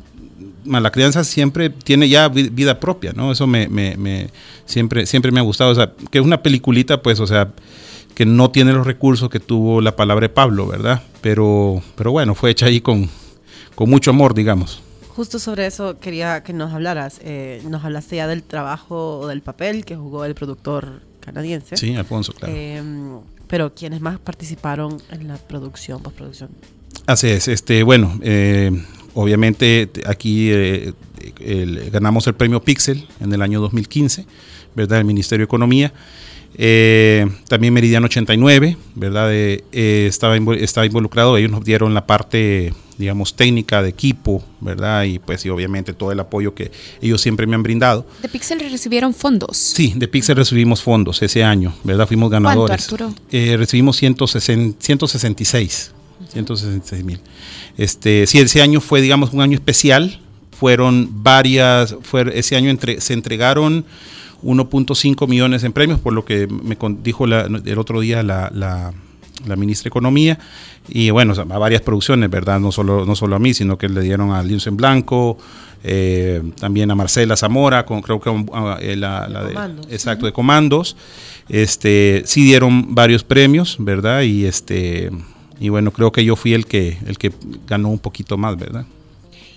la 0.65 0.91
crianza 0.91 1.23
siempre 1.23 1.69
tiene 1.69 2.09
ya 2.09 2.27
vida 2.29 2.79
propia, 2.79 3.13
¿no? 3.13 3.31
Eso 3.31 3.47
me, 3.47 3.67
me, 3.67 4.29
siempre, 4.65 5.05
siempre 5.05 5.31
me 5.31 5.39
ha 5.39 5.43
gustado. 5.43 5.71
O 5.71 5.75
sea, 5.75 5.93
que 6.11 6.19
es 6.19 6.23
una 6.23 6.41
peliculita, 6.41 7.01
pues, 7.01 7.19
o 7.19 7.27
sea, 7.27 7.51
que 8.13 8.25
no 8.25 8.51
tiene 8.51 8.73
los 8.73 8.85
recursos 8.85 9.29
que 9.29 9.39
tuvo 9.39 9.81
la 9.81 9.95
palabra 9.95 10.27
de 10.27 10.33
Pablo, 10.33 10.67
¿verdad? 10.67 11.03
Pero, 11.21 11.81
pero 11.95 12.11
bueno, 12.11 12.35
fue 12.35 12.51
hecha 12.51 12.67
ahí 12.67 12.81
con, 12.81 13.09
con 13.75 13.89
mucho 13.89 14.11
amor, 14.11 14.33
digamos. 14.33 14.81
Justo 15.09 15.39
sobre 15.39 15.65
eso 15.65 15.99
quería 15.99 16.43
que 16.43 16.51
nos 16.51 16.73
hablaras. 16.73 17.19
Eh, 17.23 17.61
nos 17.69 17.83
hablaste 17.85 18.17
ya 18.17 18.27
del 18.27 18.43
trabajo 18.43 19.19
o 19.19 19.27
del 19.27 19.41
papel 19.41 19.85
que 19.85 19.95
jugó 19.95 20.25
el 20.25 20.35
productor 20.35 21.01
canadiense. 21.21 21.77
Sí, 21.77 21.95
Alfonso, 21.95 22.33
claro. 22.33 22.53
Em, 22.53 23.19
pero 23.47 23.73
¿quiénes 23.73 24.01
más 24.01 24.19
participaron 24.19 25.01
en 25.11 25.27
la 25.27 25.37
producción, 25.37 26.01
postproducción? 26.01 26.49
Así 27.07 27.27
es, 27.27 27.47
este, 27.47 27.83
bueno, 27.83 28.17
eh, 28.23 28.71
obviamente 29.15 29.89
aquí 30.05 30.49
eh, 30.51 31.89
ganamos 31.91 32.27
el 32.27 32.35
premio 32.35 32.61
Pixel 32.61 33.07
en 33.19 33.33
el 33.33 33.41
año 33.41 33.59
2015, 33.61 34.25
¿verdad? 34.75 34.99
El 34.99 35.05
Ministerio 35.05 35.43
de 35.43 35.45
Economía. 35.45 35.91
Eh, 36.57 37.27
también 37.49 37.73
Meridiano 37.73 38.05
89, 38.05 38.77
¿verdad? 38.95 39.29
Eh, 39.31 39.63
estaba, 40.07 40.37
estaba 40.37 40.85
involucrado, 40.85 41.35
ellos 41.35 41.51
nos 41.51 41.65
dieron 41.65 41.93
la 41.93 42.07
parte, 42.07 42.73
digamos, 42.97 43.35
técnica 43.35 43.81
de 43.81 43.89
equipo, 43.89 44.43
¿verdad? 44.61 45.03
Y 45.03 45.19
pues 45.19 45.45
y 45.45 45.49
obviamente 45.49 45.93
todo 45.93 46.13
el 46.13 46.19
apoyo 46.19 46.53
que 46.53 46.71
ellos 47.01 47.19
siempre 47.19 47.45
me 47.47 47.55
han 47.55 47.63
brindado. 47.63 48.05
¿De 48.21 48.29
Pixel 48.29 48.59
recibieron 48.59 49.13
fondos? 49.13 49.57
Sí, 49.57 49.93
de 49.95 50.07
Pixel 50.07 50.37
recibimos 50.37 50.81
fondos 50.81 51.21
ese 51.21 51.43
año, 51.43 51.73
¿verdad? 51.83 52.07
Fuimos 52.07 52.29
ganadores. 52.29 52.87
¿Cuánto, 52.87 53.05
Arturo? 53.05 53.57
recibimos 53.57 53.97
160, 53.97 54.77
166, 54.79 55.94
166 56.29 57.03
mil. 57.03 57.19
Este, 57.77 58.27
sí, 58.27 58.39
ese 58.39 58.61
año 58.61 58.81
fue, 58.81 59.01
digamos, 59.01 59.33
un 59.33 59.41
año 59.41 59.55
especial. 59.55 60.19
Fueron 60.51 61.09
varias, 61.23 61.95
fue, 62.01 62.31
ese 62.37 62.55
año 62.55 62.69
entre, 62.69 63.01
se 63.01 63.13
entregaron 63.13 63.85
1.5 64.43 65.27
millones 65.27 65.63
en 65.63 65.73
premios, 65.73 65.99
por 65.99 66.13
lo 66.13 66.23
que 66.23 66.47
me 66.47 66.77
dijo 67.01 67.25
el 67.25 67.77
otro 67.77 67.99
día 67.99 68.23
la, 68.23 68.49
la, 68.53 68.93
ministra 69.55 69.85
de 69.85 69.89
Economía. 69.89 70.39
Y 70.87 71.09
bueno, 71.09 71.33
a 71.33 71.57
varias 71.57 71.81
producciones, 71.81 72.29
¿verdad? 72.29 72.59
No 72.59 72.71
solo, 72.71 73.05
no 73.05 73.15
solo 73.15 73.35
a 73.35 73.39
mí, 73.39 73.53
sino 73.53 73.77
que 73.77 73.89
le 73.89 74.01
dieron 74.01 74.31
a 74.31 74.43
Lienzo 74.43 74.69
en 74.69 74.77
Blanco, 74.77 75.37
eh, 75.83 76.41
también 76.59 76.89
a 76.91 76.95
Marcela 76.95 77.35
Zamora, 77.35 77.85
con, 77.85 78.01
creo 78.01 78.19
que 78.19 78.29
eh, 78.81 78.95
la, 78.95 79.27
de, 79.27 79.93
exacto, 79.93 80.25
de 80.25 80.31
comandos. 80.31 80.95
Este, 81.49 82.23
sí 82.25 82.43
dieron 82.43 82.93
varios 82.95 83.23
premios, 83.23 83.77
¿verdad? 83.79 84.21
Y 84.21 84.45
este 84.45 85.11
y 85.59 85.69
bueno, 85.69 85.91
creo 85.91 86.11
que 86.11 86.23
yo 86.23 86.35
fui 86.35 86.53
el 86.53 86.65
que, 86.65 86.97
el 87.07 87.17
que 87.17 87.31
ganó 87.67 87.89
un 87.89 87.99
poquito 87.99 88.37
más, 88.37 88.57
¿verdad? 88.57 88.85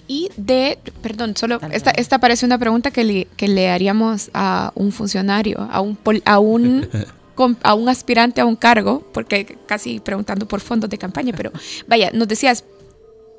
Y 0.06 0.30
de, 0.36 0.78
perdón, 1.02 1.36
solo, 1.36 1.60
esta, 1.70 1.90
esta 1.90 2.18
parece 2.18 2.46
una 2.46 2.58
pregunta 2.58 2.90
que 2.90 3.04
le, 3.04 3.28
que 3.36 3.46
le 3.46 3.68
haríamos 3.68 4.30
a 4.32 4.72
un 4.74 4.90
funcionario, 4.90 5.68
a 5.70 5.80
un, 5.82 5.98
a 6.24 6.38
un 6.38 6.88
a 7.62 7.74
un 7.74 7.88
aspirante 7.88 8.40
a 8.40 8.46
un 8.46 8.56
cargo, 8.56 9.06
porque 9.12 9.58
casi 9.66 10.00
preguntando 10.00 10.46
por 10.46 10.60
fondos 10.60 10.90
de 10.90 10.98
campaña, 10.98 11.32
pero 11.36 11.52
vaya, 11.86 12.10
nos 12.12 12.26
decías, 12.28 12.64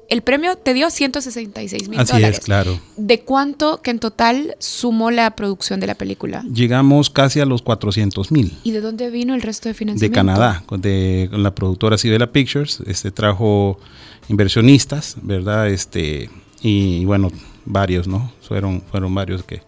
el 0.10 0.22
premio 0.22 0.56
te 0.56 0.74
dio 0.74 0.90
166 0.90 1.90
mil 1.90 2.00
Así 2.00 2.14
dólares. 2.14 2.40
es, 2.40 2.46
claro. 2.46 2.80
¿De 2.98 3.22
cuánto 3.22 3.82
que 3.82 3.92
en 3.92 4.00
total 4.00 4.56
sumó 4.60 5.12
la 5.12 5.36
producción 5.36 5.80
de 5.80 5.88
la 5.88 5.96
película? 5.96 6.44
Llegamos 6.52 7.10
casi 7.10 7.40
a 7.40 7.46
los 7.46 7.62
400 7.62 8.32
mil. 8.32 8.58
¿Y 8.64 8.72
de 8.72 8.82
dónde 8.82 9.10
vino 9.10 9.36
el 9.36 9.42
resto 9.42 9.70
de 9.70 9.74
De 9.74 9.78
financiamiento? 9.78 10.16
Canadá, 10.16 10.64
con, 10.66 10.82
de, 10.82 11.30
la 11.32 11.54
productora 11.54 11.98
Sibela 11.98 12.32
Pictures, 12.32 12.82
este 12.88 13.12
trajo 13.12 13.80
inversionistas, 14.28 15.18
¿verdad? 15.22 15.70
Este, 15.70 16.30
y, 16.62 17.06
bueno, 17.06 17.32
varios, 17.66 18.08
¿no? 18.08 18.32
Fueron, 18.42 18.82
fueron 18.90 19.14
varios 19.14 19.44
que 19.44 19.62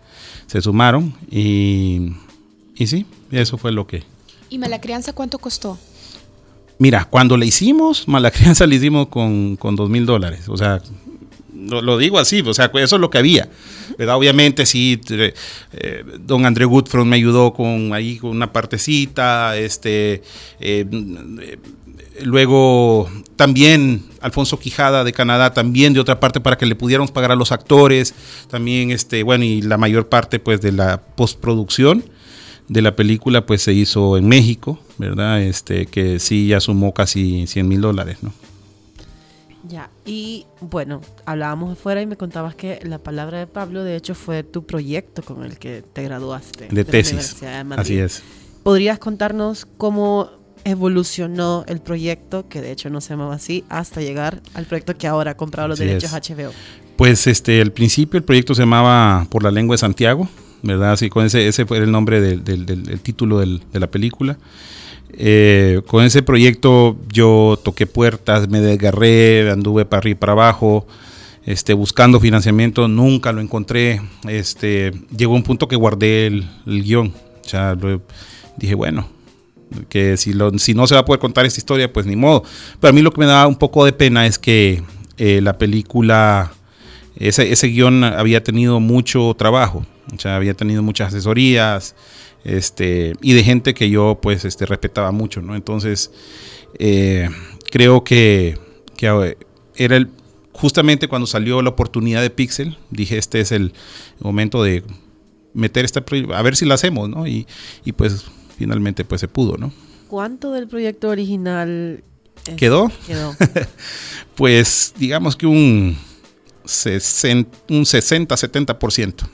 se 0.48 0.62
sumaron 0.62 1.14
y, 1.30 2.14
y 2.76 2.88
sí, 2.88 3.06
eso 3.32 3.58
fue 3.58 3.72
lo 3.72 3.88
que, 3.88 4.04
¿Y 4.52 4.58
Mala 4.58 4.82
Crianza 4.82 5.14
cuánto 5.14 5.40
costó? 5.40 5.80
Mira, 6.82 7.06
cuando 7.06 7.38
le 7.38 7.46
hicimos, 7.46 8.08
Mala 8.08 8.32
Crianza 8.32 8.66
le 8.68 8.76
hicimos 8.76 9.08
con, 9.10 9.56
con 9.56 9.76
dos 9.76 9.88
mil 9.88 10.08
dólares. 10.08 10.50
O 10.50 10.58
sea, 10.58 10.82
lo, 11.54 12.00
digo 12.00 12.18
así, 12.18 12.42
o 12.42 12.56
sea, 12.56 12.72
eso 12.74 12.96
es 12.96 13.00
lo 13.00 13.12
que 13.12 13.20
había. 13.20 13.48
¿verdad? 14.00 14.16
Obviamente, 14.16 14.66
sí, 14.66 15.00
eh, 15.12 16.04
don 16.22 16.44
André 16.48 16.66
Goodfront 16.66 17.08
me 17.08 17.18
ayudó 17.18 17.54
con 17.54 17.94
ahí 17.94 18.18
con 18.18 18.32
una 18.32 18.52
partecita. 18.52 19.56
Este, 19.58 20.24
eh, 20.60 20.88
luego 22.24 23.08
también 23.36 24.04
Alfonso 24.20 24.58
Quijada 24.58 25.04
de 25.04 25.14
Canadá, 25.14 25.54
también 25.54 25.94
de 25.94 26.00
otra 26.00 26.20
parte 26.20 26.40
para 26.40 26.58
que 26.58 26.66
le 26.66 26.74
pudiéramos 26.74 27.12
pagar 27.12 27.32
a 27.32 27.36
los 27.36 27.52
actores. 27.52 28.16
También, 28.50 28.90
este, 28.90 29.22
bueno, 29.22 29.44
y 29.44 29.62
la 29.62 29.78
mayor 29.78 30.10
parte 30.10 30.40
pues 30.40 30.62
de 30.62 30.72
la 30.72 31.00
postproducción 31.00 32.04
de 32.72 32.82
la 32.82 32.96
película 32.96 33.46
pues 33.46 33.62
se 33.64 33.74
hizo 33.74 34.16
en 34.16 34.30
México, 34.30 34.80
¿verdad? 34.98 35.42
Este, 35.42 35.88
que 35.88 36.20
sí 36.20 36.48
ya 36.48 36.62
sumó 36.62 36.94
casi 36.94 37.46
100 37.46 37.68
mil 37.68 37.82
dólares, 37.82 38.20
¿no? 38.22 38.32
Ya, 39.68 39.90
y 40.06 40.46
bueno, 40.62 41.02
hablábamos 41.26 41.74
afuera 41.74 42.02
y 42.02 42.06
me 42.06 42.16
contabas 42.16 42.56
que 42.56 42.80
la 42.84 42.98
palabra 42.98 43.40
de 43.40 43.48
Pablo 43.48 43.84
de 43.84 43.98
hecho 43.98 44.16
fue 44.16 44.44
tu 44.44 44.66
proyecto 44.66 45.22
con 45.22 45.44
el 45.44 45.60
que 45.60 45.84
te 45.94 46.02
graduaste. 46.04 46.70
De, 46.70 46.76
de 46.76 46.86
tesis, 46.86 47.42
de 47.42 47.50
así 47.76 47.98
es. 47.98 48.24
¿Podrías 48.64 49.00
contarnos 49.00 49.68
cómo 49.78 50.30
evolucionó 50.64 51.66
el 51.68 51.82
proyecto, 51.82 52.48
que 52.48 52.62
de 52.62 52.72
hecho 52.72 52.90
no 52.90 53.02
se 53.02 53.10
llamaba 53.10 53.36
así, 53.36 53.66
hasta 53.68 54.00
llegar 54.00 54.42
al 54.54 54.64
proyecto 54.64 54.98
que 54.98 55.08
ahora 55.08 55.32
ha 55.32 55.38
comprado 55.38 55.68
los 55.68 55.80
así 55.80 55.88
derechos 55.88 56.14
es. 56.14 56.30
HBO? 56.30 56.52
Pues 56.96 57.28
este, 57.28 57.62
al 57.62 57.74
principio 57.74 58.18
el 58.18 58.24
proyecto 58.24 58.56
se 58.56 58.62
llamaba 58.62 59.28
Por 59.30 59.44
la 59.44 59.52
lengua 59.52 59.74
de 59.74 59.80
Santiago, 59.80 60.30
¿verdad? 60.64 60.94
Así, 60.94 61.10
con 61.10 61.26
ese, 61.26 61.48
ese 61.48 61.66
fue 61.66 61.78
el 61.78 61.92
nombre 61.92 62.22
del, 62.22 62.44
del, 62.44 62.66
del, 62.66 62.84
del 62.84 63.00
título 63.00 63.40
de 63.40 63.80
la 63.80 63.88
película. 63.88 64.38
Eh, 65.14 65.82
con 65.88 66.06
ese 66.06 66.24
proyecto 66.24 66.98
yo 67.12 67.60
toqué 67.64 67.86
puertas, 67.86 68.48
me 68.50 68.62
desgarré, 68.62 69.50
anduve 69.52 69.86
para 69.86 70.00
arriba 70.00 70.18
y 70.18 70.20
para 70.20 70.32
abajo, 70.32 70.88
este, 71.46 71.74
buscando 71.74 72.20
financiamiento, 72.20 72.88
nunca 72.88 73.32
lo 73.32 73.42
encontré. 73.42 74.02
Este, 74.28 74.92
llegó 75.16 75.34
un 75.34 75.44
punto 75.44 75.68
que 75.68 75.76
guardé 75.76 76.28
el, 76.28 76.48
el 76.66 76.84
guion. 76.84 77.14
O 77.54 78.02
dije, 78.58 78.76
bueno, 78.76 79.10
que 79.90 80.16
si, 80.18 80.34
lo, 80.34 80.58
si 80.60 80.74
no 80.74 80.88
se 80.88 80.94
va 80.94 81.02
a 81.02 81.06
poder 81.06 81.20
contar 81.20 81.46
esta 81.46 81.60
historia, 81.60 81.92
pues 81.92 82.06
ni 82.06 82.16
modo. 82.16 82.44
Pero 82.80 82.90
a 82.90 82.94
mí 82.94 83.02
lo 83.02 83.12
que 83.12 83.20
me 83.20 83.26
daba 83.26 83.48
un 83.48 83.56
poco 83.56 83.84
de 83.84 83.94
pena 83.94 84.26
es 84.26 84.38
que 84.40 84.84
eh, 85.18 85.42
la 85.42 85.58
película, 85.58 86.54
ese, 87.16 87.52
ese 87.52 87.68
guion 87.68 88.04
había 88.04 88.44
tenido 88.44 88.80
mucho 88.80 89.34
trabajo. 89.38 89.86
O 90.14 90.20
sea, 90.20 90.36
había 90.36 90.54
tenido 90.54 90.84
muchas 90.84 91.10
asesorías 91.10 91.96
este, 92.44 93.14
y 93.22 93.34
de 93.34 93.44
gente 93.44 93.74
que 93.74 93.90
yo 93.90 94.20
pues 94.22 94.46
este, 94.46 94.66
respetaba 94.66 95.12
mucho, 95.12 95.42
¿no? 95.42 95.56
Entonces, 95.56 96.12
eh, 96.80 97.30
creo 97.70 98.04
que, 98.04 98.58
que, 98.98 99.36
era 99.76 99.96
el, 99.96 100.10
justamente 100.54 101.08
cuando 101.08 101.28
salió 101.28 101.62
la 101.62 101.70
oportunidad 101.70 102.22
de 102.22 102.30
Pixel, 102.30 102.78
dije, 102.90 103.18
este 103.18 103.42
es 103.42 103.52
el 103.52 103.74
momento 104.20 104.64
de 104.64 104.84
meter 105.54 105.86
esta, 105.86 106.04
a 106.34 106.42
ver 106.42 106.56
si 106.56 106.66
la 106.66 106.76
hacemos, 106.76 107.10
¿no? 107.10 107.28
Y, 107.28 107.48
y 107.86 107.92
pues 107.92 108.26
finalmente 108.58 109.06
pues 109.06 109.22
se 109.22 109.28
pudo, 109.28 109.58
¿no? 109.58 109.72
¿Cuánto 110.08 110.52
del 110.52 110.68
proyecto 110.68 111.10
original 111.10 112.04
quedó? 112.58 112.92
quedó? 113.08 113.36
pues 114.36 114.94
digamos 114.98 115.36
que 115.36 115.46
un, 115.46 115.96
60, 116.66 117.58
un 117.70 117.84
60-70%. 117.84 119.30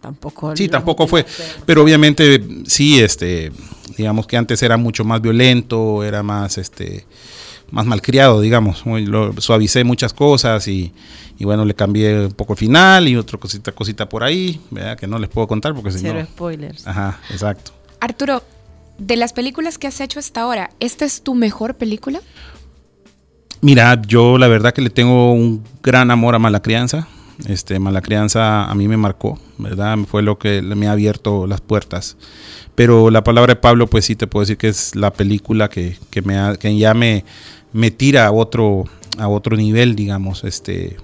Tampoco. 0.00 0.56
Sí, 0.56 0.68
tampoco 0.68 1.06
fue. 1.06 1.26
Pero 1.66 1.82
obviamente 1.82 2.40
sí, 2.66 3.00
este, 3.00 3.52
digamos 3.96 4.26
que 4.26 4.36
antes 4.36 4.62
era 4.62 4.76
mucho 4.76 5.04
más 5.04 5.20
violento, 5.20 6.04
era 6.04 6.22
más, 6.22 6.58
este, 6.58 7.04
más 7.70 7.84
malcriado, 7.86 8.40
digamos. 8.40 8.84
Lo, 8.86 9.38
suavicé 9.40 9.84
muchas 9.84 10.12
cosas 10.12 10.68
y, 10.68 10.92
y, 11.38 11.44
bueno, 11.44 11.64
le 11.64 11.74
cambié 11.74 12.26
un 12.26 12.32
poco 12.32 12.52
el 12.52 12.58
final 12.58 13.08
y 13.08 13.16
otra 13.16 13.38
cosita, 13.38 13.72
cosita 13.72 14.08
por 14.08 14.22
ahí, 14.22 14.60
¿verdad? 14.70 14.96
que 14.96 15.06
no 15.06 15.18
les 15.18 15.28
puedo 15.28 15.46
contar 15.48 15.74
porque 15.74 15.90
si 15.90 15.98
Cero 15.98 16.20
no. 16.20 16.26
spoilers. 16.26 16.86
Ajá, 16.86 17.20
exacto. 17.30 17.72
Arturo, 18.00 18.42
de 18.98 19.16
las 19.16 19.32
películas 19.32 19.78
que 19.78 19.86
has 19.86 20.00
hecho 20.00 20.18
hasta 20.18 20.42
ahora, 20.42 20.70
¿esta 20.80 21.04
es 21.04 21.22
tu 21.22 21.34
mejor 21.34 21.74
película? 21.74 22.20
Mira, 23.60 24.00
yo 24.06 24.38
la 24.38 24.46
verdad 24.46 24.72
que 24.72 24.82
le 24.82 24.90
tengo 24.90 25.32
un 25.32 25.64
gran 25.82 26.10
amor 26.12 26.36
a 26.36 26.38
Mala 26.38 26.62
Crianza. 26.62 27.08
Este, 27.46 27.78
Mala 27.78 28.00
Crianza 28.00 28.64
a 28.64 28.74
mí 28.74 28.88
me 28.88 28.96
marcó, 28.96 29.38
¿verdad? 29.58 29.96
Fue 30.08 30.22
lo 30.22 30.38
que 30.38 30.60
me 30.62 30.88
ha 30.88 30.92
abierto 30.92 31.46
las 31.46 31.60
puertas. 31.60 32.16
Pero 32.74 33.10
la 33.10 33.24
palabra 33.24 33.54
de 33.54 33.60
Pablo, 33.60 33.86
pues 33.86 34.04
sí 34.04 34.16
te 34.16 34.26
puedo 34.26 34.42
decir 34.42 34.56
que 34.56 34.68
es 34.68 34.94
la 34.96 35.12
película 35.12 35.68
que, 35.68 35.96
que, 36.10 36.22
me 36.22 36.38
ha, 36.38 36.56
que 36.56 36.76
ya 36.76 36.94
me, 36.94 37.24
me 37.72 37.90
tira 37.90 38.26
a 38.26 38.32
otro, 38.32 38.84
a 39.18 39.28
otro 39.28 39.56
nivel, 39.56 39.94
digamos. 39.94 40.44
Este, 40.44 40.96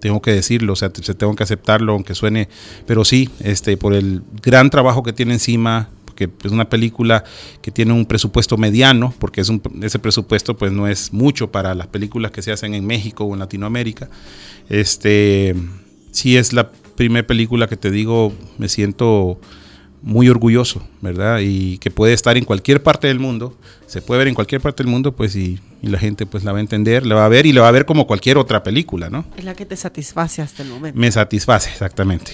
tengo 0.00 0.20
que 0.22 0.32
decirlo, 0.32 0.74
o 0.74 0.76
sea, 0.76 0.90
tengo 0.90 1.34
que 1.34 1.42
aceptarlo, 1.42 1.92
aunque 1.92 2.14
suene, 2.14 2.48
pero 2.86 3.04
sí, 3.04 3.30
este, 3.40 3.76
por 3.76 3.94
el 3.94 4.22
gran 4.42 4.70
trabajo 4.70 5.02
que 5.02 5.12
tiene 5.12 5.34
encima, 5.34 5.88
que 6.16 6.28
es 6.42 6.50
una 6.50 6.68
película 6.68 7.22
que 7.62 7.70
tiene 7.70 7.92
un 7.92 8.06
presupuesto 8.06 8.56
mediano, 8.56 9.14
porque 9.20 9.40
es 9.40 9.48
un, 9.48 9.62
ese 9.82 10.00
presupuesto 10.00 10.56
pues 10.56 10.72
no 10.72 10.88
es 10.88 11.12
mucho 11.12 11.52
para 11.52 11.74
las 11.74 11.86
películas 11.86 12.32
que 12.32 12.42
se 12.42 12.50
hacen 12.50 12.74
en 12.74 12.84
México 12.84 13.24
o 13.24 13.34
en 13.34 13.38
Latinoamérica. 13.38 14.08
Este, 14.68 15.54
sí 16.10 16.36
es 16.36 16.52
la 16.52 16.72
primera 16.96 17.26
película 17.26 17.68
que 17.68 17.76
te 17.76 17.90
digo, 17.90 18.32
me 18.58 18.68
siento 18.68 19.38
muy 20.02 20.28
orgulloso, 20.28 20.86
¿verdad? 21.00 21.40
Y 21.42 21.78
que 21.78 21.90
puede 21.90 22.12
estar 22.12 22.36
en 22.36 22.44
cualquier 22.44 22.82
parte 22.82 23.08
del 23.08 23.18
mundo, 23.18 23.56
se 23.86 24.02
puede 24.02 24.18
ver 24.18 24.28
en 24.28 24.34
cualquier 24.34 24.60
parte 24.60 24.82
del 24.82 24.90
mundo, 24.90 25.14
pues 25.16 25.34
y, 25.36 25.58
y, 25.82 25.88
la 25.88 25.98
gente 25.98 26.26
pues 26.26 26.44
la 26.44 26.52
va 26.52 26.58
a 26.58 26.60
entender, 26.60 27.04
la 27.04 27.16
va 27.16 27.24
a 27.24 27.28
ver 27.28 27.46
y 27.46 27.52
la 27.52 27.62
va 27.62 27.68
a 27.68 27.72
ver 27.72 27.86
como 27.86 28.06
cualquier 28.06 28.38
otra 28.38 28.62
película, 28.62 29.10
¿no? 29.10 29.24
Es 29.36 29.44
la 29.44 29.54
que 29.54 29.66
te 29.66 29.76
satisface 29.76 30.42
hasta 30.42 30.62
el 30.62 30.68
momento. 30.70 30.98
Me 30.98 31.10
satisface, 31.10 31.70
exactamente. 31.70 32.32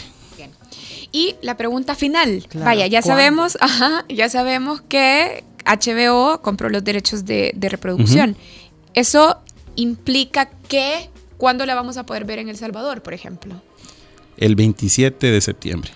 Y 1.13 1.37
la 1.43 1.57
pregunta 1.57 1.95
final, 1.95 2.45
claro, 2.49 2.65
vaya, 2.67 2.87
ya 2.87 3.03
¿cuándo? 3.03 3.21
sabemos, 3.21 3.59
ajá, 3.61 4.05
ya 4.09 4.29
sabemos 4.29 4.81
que 4.81 5.45
HBO 5.65 6.41
compró 6.43 6.69
los 6.71 6.83
derechos 6.83 7.25
de, 7.25 7.53
de 7.55 7.69
reproducción. 7.69 8.31
Uh 8.31 8.33
-huh. 8.35 8.91
Eso 8.95 9.39
implica 9.77 10.51
que 10.69 11.11
¿cuándo 11.43 11.67
la 11.67 11.75
vamos 11.75 11.97
a 11.97 12.07
poder 12.07 12.25
ver 12.25 12.39
en 12.39 12.49
El 12.49 12.57
Salvador, 12.57 13.03
por 13.03 13.15
ejemplo? 13.15 13.61
El 14.37 14.55
27 14.55 15.29
de 15.29 15.41
septiembre. 15.41 15.91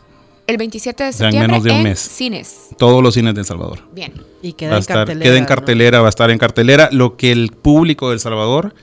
El 0.48 0.56
27 0.56 1.04
de 1.04 1.12
septiembre 1.12 1.44
en, 1.44 1.50
menos 1.50 1.62
de 1.62 1.70
un 1.70 1.76
en 1.76 1.82
mes. 1.84 2.00
cines. 2.00 2.70
Todos 2.76 3.00
los 3.00 3.14
cines 3.14 3.32
de 3.32 3.42
El 3.42 3.46
Salvador. 3.46 3.88
Bien. 3.92 4.12
Y 4.42 4.54
queda 4.54 4.70
va 4.70 4.76
en 4.76 4.80
estar, 4.80 4.96
cartelera. 4.96 5.24
Queda 5.24 5.38
en 5.38 5.44
cartelera, 5.44 5.98
¿no? 5.98 6.02
va 6.02 6.08
a 6.08 6.10
estar 6.10 6.30
en 6.32 6.38
cartelera. 6.38 6.88
Lo 6.90 7.16
que 7.16 7.30
el 7.30 7.52
público 7.52 8.08
de 8.08 8.14
El 8.14 8.20
Salvador 8.20 8.74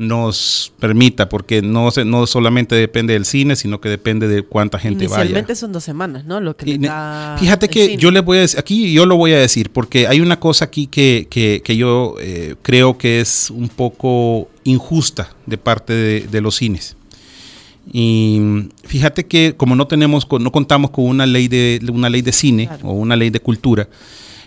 nos 0.00 0.72
permita, 0.80 1.28
porque 1.28 1.60
no, 1.60 1.90
se, 1.90 2.06
no 2.06 2.26
solamente 2.26 2.74
depende 2.74 3.12
del 3.12 3.26
cine, 3.26 3.54
sino 3.54 3.80
que 3.82 3.90
depende 3.90 4.26
de 4.28 4.42
cuánta 4.42 4.78
gente 4.78 5.04
Inicialmente 5.04 5.52
vaya. 5.52 5.54
son 5.54 5.72
dos 5.72 5.84
semanas, 5.84 6.24
¿no? 6.24 6.40
Lo 6.40 6.56
que 6.56 6.68
Y, 6.70 6.78
le 6.78 6.88
da 6.88 7.36
fíjate 7.38 7.68
que 7.68 7.84
cine. 7.86 7.96
yo 8.02 8.10
le 8.10 8.20
voy 8.20 8.38
a 8.38 8.40
decir, 8.40 8.58
aquí 8.58 8.92
yo 8.94 9.04
lo 9.04 9.16
voy 9.16 9.32
a 9.34 9.38
decir, 9.38 9.70
porque 9.70 10.06
hay 10.06 10.20
una 10.22 10.40
cosa 10.40 10.64
aquí 10.64 10.86
que, 10.86 11.26
que, 11.28 11.60
que 11.62 11.76
yo 11.76 12.14
eh, 12.18 12.54
creo 12.62 12.96
que 12.96 13.20
es 13.20 13.50
un 13.50 13.68
poco 13.68 14.48
injusta 14.64 15.34
de 15.44 15.58
parte 15.58 15.92
de, 15.92 16.20
de 16.22 16.40
los 16.40 16.56
cines. 16.56 16.96
Y 17.92 18.40
fíjate 18.84 19.26
que 19.26 19.54
como 19.54 19.76
no 19.76 19.86
tenemos, 19.86 20.26
no 20.40 20.50
contamos 20.50 20.90
con 20.92 21.04
una 21.04 21.26
ley 21.26 21.46
de, 21.48 21.78
una 21.92 22.08
ley 22.08 22.22
de 22.22 22.32
cine 22.32 22.68
Claro. 22.68 22.88
o 22.88 22.92
una 22.92 23.16
ley 23.16 23.28
de 23.28 23.40
cultura, 23.40 23.86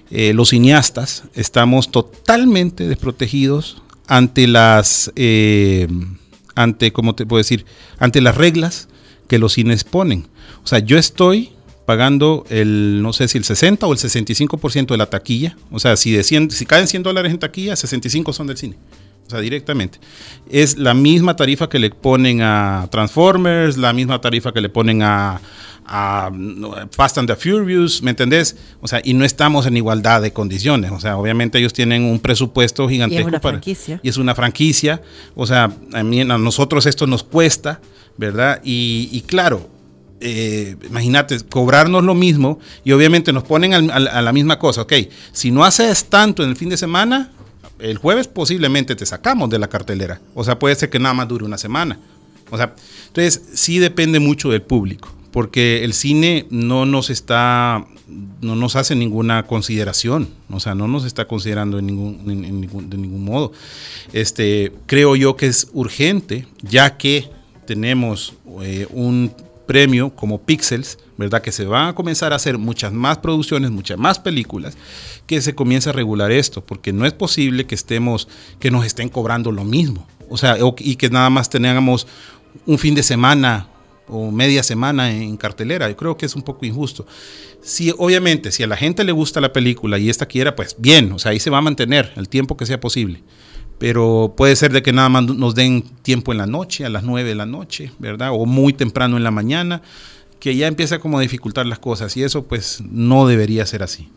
eh, 0.10 0.34
los 0.34 0.50
cineastas 0.50 1.26
estamos 1.36 1.92
totalmente 1.92 2.88
desprotegidos 2.88 3.83
ante 4.08 4.48
las, 4.48 5.12
eh, 5.16 5.88
ante, 6.56 6.92
¿cómo 6.92 7.16
te 7.16 7.26
puedo 7.26 7.40
decir? 7.40 7.66
Ante 8.00 8.22
las 8.22 8.36
reglas 8.36 8.88
que 9.28 9.40
los 9.40 9.54
cines 9.54 9.84
ponen. 9.84 10.28
O 10.64 10.68
sea, 10.68 10.80
yo 10.80 10.98
estoy 10.98 11.52
pagando 11.86 12.46
el, 12.50 13.02
no 13.02 13.14
sé 13.14 13.28
si 13.28 13.38
el 13.38 13.44
60 13.44 13.86
o 13.86 13.94
el 13.94 14.00
65% 14.00 14.88
de 14.88 14.98
la 14.98 15.08
taquilla. 15.08 15.58
O 15.72 15.80
sea, 15.80 15.98
si, 15.98 16.12
de 16.12 16.24
100 16.24 16.52
si 16.52 16.66
caen 16.66 16.88
100 16.88 17.04
dólares 17.04 17.32
en 17.32 17.40
taquilla, 17.40 17.76
65 17.76 18.34
son 18.34 18.48
del 18.48 18.58
cine. 18.58 18.78
O 19.28 19.30
sea, 19.30 19.40
directamente. 19.40 20.00
Es 20.50 20.78
la 20.78 20.94
misma 20.94 21.36
tarifa 21.36 21.70
que 21.70 21.80
le 21.80 21.90
ponen 21.90 22.42
a 22.42 22.88
Transformers, 22.92 23.78
la 23.78 23.94
misma 23.94 24.20
tarifa 24.20 24.54
que 24.54 24.62
le 24.62 24.70
ponen 24.70 25.02
a, 25.02 25.40
a 25.86 26.32
Fast 26.92 27.18
and 27.18 27.28
the 27.28 27.36
Furious, 27.36 28.02
¿me 28.02 28.12
entendés? 28.12 28.56
O 28.82 28.88
sea, 28.88 29.02
y 29.04 29.14
no 29.14 29.26
estamos 29.26 29.66
en 29.66 29.78
igualdad 29.78 30.22
de 30.22 30.32
condiciones. 30.34 30.92
O 30.92 31.00
sea, 31.00 31.18
obviamente 31.18 31.58
ellos 31.60 31.74
tienen 31.74 32.04
un 32.04 32.20
presupuesto 32.20 32.88
gigantesco. 32.90 33.20
Y 33.20 33.22
es 33.24 33.28
una 33.28 33.40
para- 33.42 33.54
franquicia. 33.54 34.00
y 34.04 34.10
es 34.10 34.18
una 34.18 34.36
franquicia. 34.36 35.02
O 35.36 35.46
sea, 35.46 35.72
a, 35.94 36.04
mí, 36.04 36.22
a 36.22 36.26
nosotros 36.38 36.86
esto 36.86 37.08
nos 37.08 37.24
cuesta, 37.24 37.82
¿verdad? 38.18 38.62
Y, 38.64 39.10
y 39.12 39.22
claro, 39.22 39.70
eh, 40.22 40.78
imagínate, 40.88 41.38
cobrarnos 41.50 42.04
lo 42.04 42.16
mismo 42.16 42.60
y 42.86 42.92
obviamente 42.94 43.34
nos 43.34 43.44
ponen 43.44 43.74
al- 43.74 43.92
al- 43.92 44.08
a 44.08 44.22
la 44.22 44.32
misma 44.32 44.58
cosa. 44.60 44.84
Ok, 44.84 44.94
si 45.34 45.52
no 45.52 45.66
haces 45.66 46.06
tanto 46.06 46.44
en 46.44 46.50
el 46.50 46.56
fin 46.56 46.70
de 46.70 46.78
semana, 46.78 47.32
el 47.80 47.98
jueves 47.98 48.28
posiblemente 48.30 48.96
te 48.96 49.06
sacamos 49.06 49.50
de 49.50 49.60
la 49.60 49.68
cartelera. 49.68 50.22
O 50.34 50.44
sea, 50.46 50.58
puede 50.58 50.76
ser 50.76 50.90
que 50.90 51.00
nada 51.00 51.14
más 51.14 51.28
dure 51.28 51.44
una 51.44 51.58
semana. 51.58 52.00
O 52.52 52.56
sea, 52.56 52.74
entonces 53.08 53.42
sí 53.56 53.80
depende 53.80 54.20
mucho 54.20 54.50
del 54.50 54.62
público, 54.62 55.10
porque 55.34 55.84
el 55.84 55.94
cine 55.94 56.46
no 56.52 56.86
nos 56.86 57.10
está, 57.10 57.84
no 58.40 58.56
nos 58.56 58.76
hace 58.76 58.96
ninguna 58.96 59.48
consideración, 59.48 60.30
o 60.52 60.60
sea, 60.60 60.76
no 60.76 60.88
nos 60.88 61.06
está 61.06 61.26
considerando 61.26 61.80
en 61.80 61.88
ningún, 61.88 62.62
de 62.88 62.98
ningún 62.98 63.26
modo. 63.26 63.52
Este, 64.14 64.72
creo 64.86 65.16
yo 65.16 65.36
que 65.36 65.48
es 65.48 65.70
urgente, 65.74 66.46
ya 66.62 66.98
que 66.98 67.32
tenemos 67.66 68.36
eh, 68.62 68.86
un 68.92 69.34
premio 69.66 70.12
como 70.12 70.40
Pixels, 70.40 71.00
¿verdad? 71.18 71.42
Que 71.42 71.52
se 71.52 71.66
van 71.66 71.88
a 71.88 71.96
comenzar 71.96 72.32
a 72.32 72.36
hacer 72.36 72.60
muchas 72.60 72.94
más 72.94 73.18
producciones, 73.18 73.72
muchas 73.72 73.98
más 73.98 74.20
películas, 74.20 74.78
que 75.26 75.42
se 75.42 75.56
comience 75.56 75.90
a 75.90 75.94
regular 75.94 76.32
esto, 76.32 76.64
porque 76.64 76.94
no 76.94 77.08
es 77.08 77.14
posible 77.14 77.66
que 77.66 77.74
estemos, 77.74 78.28
que 78.60 78.70
nos 78.70 78.86
estén 78.86 79.10
cobrando 79.10 79.52
lo 79.52 79.64
mismo. 79.64 80.06
O 80.30 80.38
sea, 80.38 80.58
y 80.78 80.96
que 80.96 81.10
nada 81.10 81.32
más 81.32 81.50
tengamos 81.50 82.06
un 82.68 82.78
fin 82.78 82.94
de 82.94 83.02
semana 83.02 83.68
o 84.08 84.32
media 84.32 84.64
semana 84.64 85.12
en 85.12 85.38
cartelera. 85.38 85.90
Yo 85.90 85.96
creo 85.96 86.18
que 86.18 86.26
es 86.26 86.36
un 86.36 86.42
poco 86.42 86.66
injusto. 86.66 87.06
Si, 87.62 87.94
obviamente, 87.98 88.52
si 88.52 88.64
a 88.64 88.68
la 88.68 88.78
gente 88.78 89.04
le 89.04 89.12
gusta 89.12 89.42
la 89.42 89.54
película 89.54 89.98
y 89.98 90.10
esta 90.10 90.26
quiera, 90.26 90.56
pues 90.56 90.76
bien, 90.78 91.12
o 91.12 91.20
sea, 91.20 91.32
ahí 91.32 91.40
se 91.40 91.50
va 91.50 91.60
a 91.60 91.62
mantener 91.62 92.12
el 92.16 92.30
tiempo 92.30 92.58
que 92.58 92.66
sea 92.66 92.80
posible. 92.80 93.24
Pero 93.78 94.34
puede 94.38 94.56
ser 94.56 94.72
de 94.72 94.84
que 94.84 94.94
nada 94.94 95.10
más 95.10 95.24
nos 95.24 95.56
den 95.56 95.84
tiempo 96.02 96.32
en 96.32 96.38
la 96.38 96.48
noche, 96.48 96.86
a 96.86 96.90
las 96.90 97.04
9 97.04 97.28
de 97.28 97.36
la 97.36 97.46
noche, 97.46 97.92
¿verdad? 98.00 98.30
O 98.32 98.46
muy 98.46 98.74
temprano 98.74 99.18
en 99.18 99.24
la 99.24 99.32
mañana, 99.32 99.82
que 100.40 100.56
ya 100.56 100.68
empieza 100.68 101.00
como 101.00 101.18
a 101.18 101.22
dificultar 101.22 101.66
las 101.66 101.80
cosas. 101.80 102.16
Y 102.16 102.24
eso 102.24 102.44
pues 102.46 102.82
no 102.90 103.28
debería 103.28 103.66
ser 103.66 103.84
así. 103.84 104.10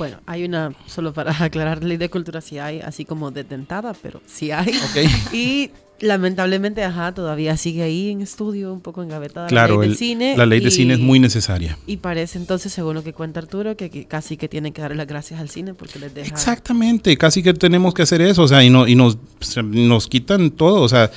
Bueno, 0.00 0.16
hay 0.24 0.44
una, 0.44 0.72
solo 0.86 1.12
para 1.12 1.30
aclarar, 1.44 1.84
ley 1.84 1.98
de 1.98 2.08
cultura 2.08 2.40
sí 2.40 2.58
hay, 2.58 2.80
así 2.80 3.04
como 3.04 3.30
detentada, 3.30 3.92
pero 4.00 4.22
sí 4.26 4.50
hay. 4.50 4.72
Y 5.34 5.72
lamentablemente, 6.00 6.82
ajá, 6.82 7.12
todavía 7.12 7.54
sigue 7.58 7.82
ahí 7.82 8.08
en 8.08 8.22
estudio, 8.22 8.72
un 8.72 8.80
poco 8.80 9.02
engavetada 9.02 9.48
Claro, 9.48 9.74
la 9.74 9.80
ley 9.80 9.88
del 9.90 9.98
cine. 9.98 10.34
la 10.38 10.46
ley 10.46 10.60
de 10.60 10.70
cine 10.70 10.94
es 10.94 11.00
muy 11.00 11.20
necesaria. 11.20 11.76
Y 11.86 11.98
parece 11.98 12.38
entonces, 12.38 12.72
según 12.72 12.94
lo 12.94 13.04
que 13.04 13.12
cuenta 13.12 13.40
Arturo, 13.40 13.76
que, 13.76 13.90
que 13.90 14.06
casi 14.06 14.38
que 14.38 14.48
tienen 14.48 14.72
que 14.72 14.80
darle 14.80 14.96
las 14.96 15.06
gracias 15.06 15.38
al 15.38 15.50
cine 15.50 15.74
porque 15.74 15.98
les 15.98 16.14
deja... 16.14 16.28
Exactamente, 16.30 17.14
casi 17.18 17.42
que 17.42 17.52
tenemos 17.52 17.92
que 17.92 18.00
hacer 18.00 18.22
eso, 18.22 18.44
o 18.44 18.48
sea, 18.48 18.64
y, 18.64 18.70
no, 18.70 18.88
y 18.88 18.94
nos, 18.94 19.18
nos 19.62 20.08
quitan 20.08 20.50
todo, 20.50 20.80
o 20.80 20.88
sea, 20.88 21.10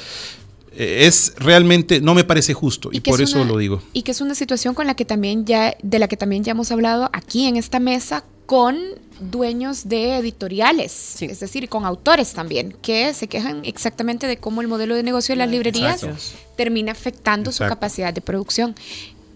es 0.78 1.34
realmente, 1.38 2.02
no 2.02 2.14
me 2.14 2.24
parece 2.24 2.54
justo, 2.54 2.90
y, 2.92 3.00
por 3.00 3.22
es 3.22 3.30
eso 3.30 3.42
una- 3.42 3.52
lo 3.52 3.58
digo. 3.58 3.82
Y 3.94 4.02
que 4.04 4.12
es 4.12 4.22
una 4.22 4.36
situación 4.36 4.74
con 4.74 4.88
la 4.88 4.96
que 4.96 5.06
también 5.06 5.46
ya, 5.46 5.76
de 5.82 6.00
la 6.00 6.08
que 6.08 6.18
también 6.18 6.44
ya 6.44 6.52
hemos 6.52 6.72
hablado 6.72 7.10
aquí 7.14 7.48
en 7.48 7.58
esta 7.58 7.80
mesa 7.80 8.24
con 8.46 8.78
dueños 9.20 9.88
de 9.88 10.18
editoriales, 10.18 10.92
Sí. 10.92 11.26
es 11.26 11.40
decir, 11.40 11.70
con 11.70 11.86
autores 11.86 12.34
también, 12.34 12.76
que 12.82 13.14
se 13.14 13.28
quejan 13.28 13.64
exactamente 13.64 14.28
de 14.28 14.38
cómo 14.38 14.62
el 14.62 14.68
modelo 14.68 14.96
de 14.96 15.04
negocio 15.04 15.34
de 15.34 15.38
las 15.38 15.50
librerías 15.50 16.04
Exacto. 16.04 16.22
termina 16.58 16.92
afectando 16.92 17.52
su 17.52 17.60
capacidad 17.64 18.14
de 18.14 18.22
producción. 18.22 18.76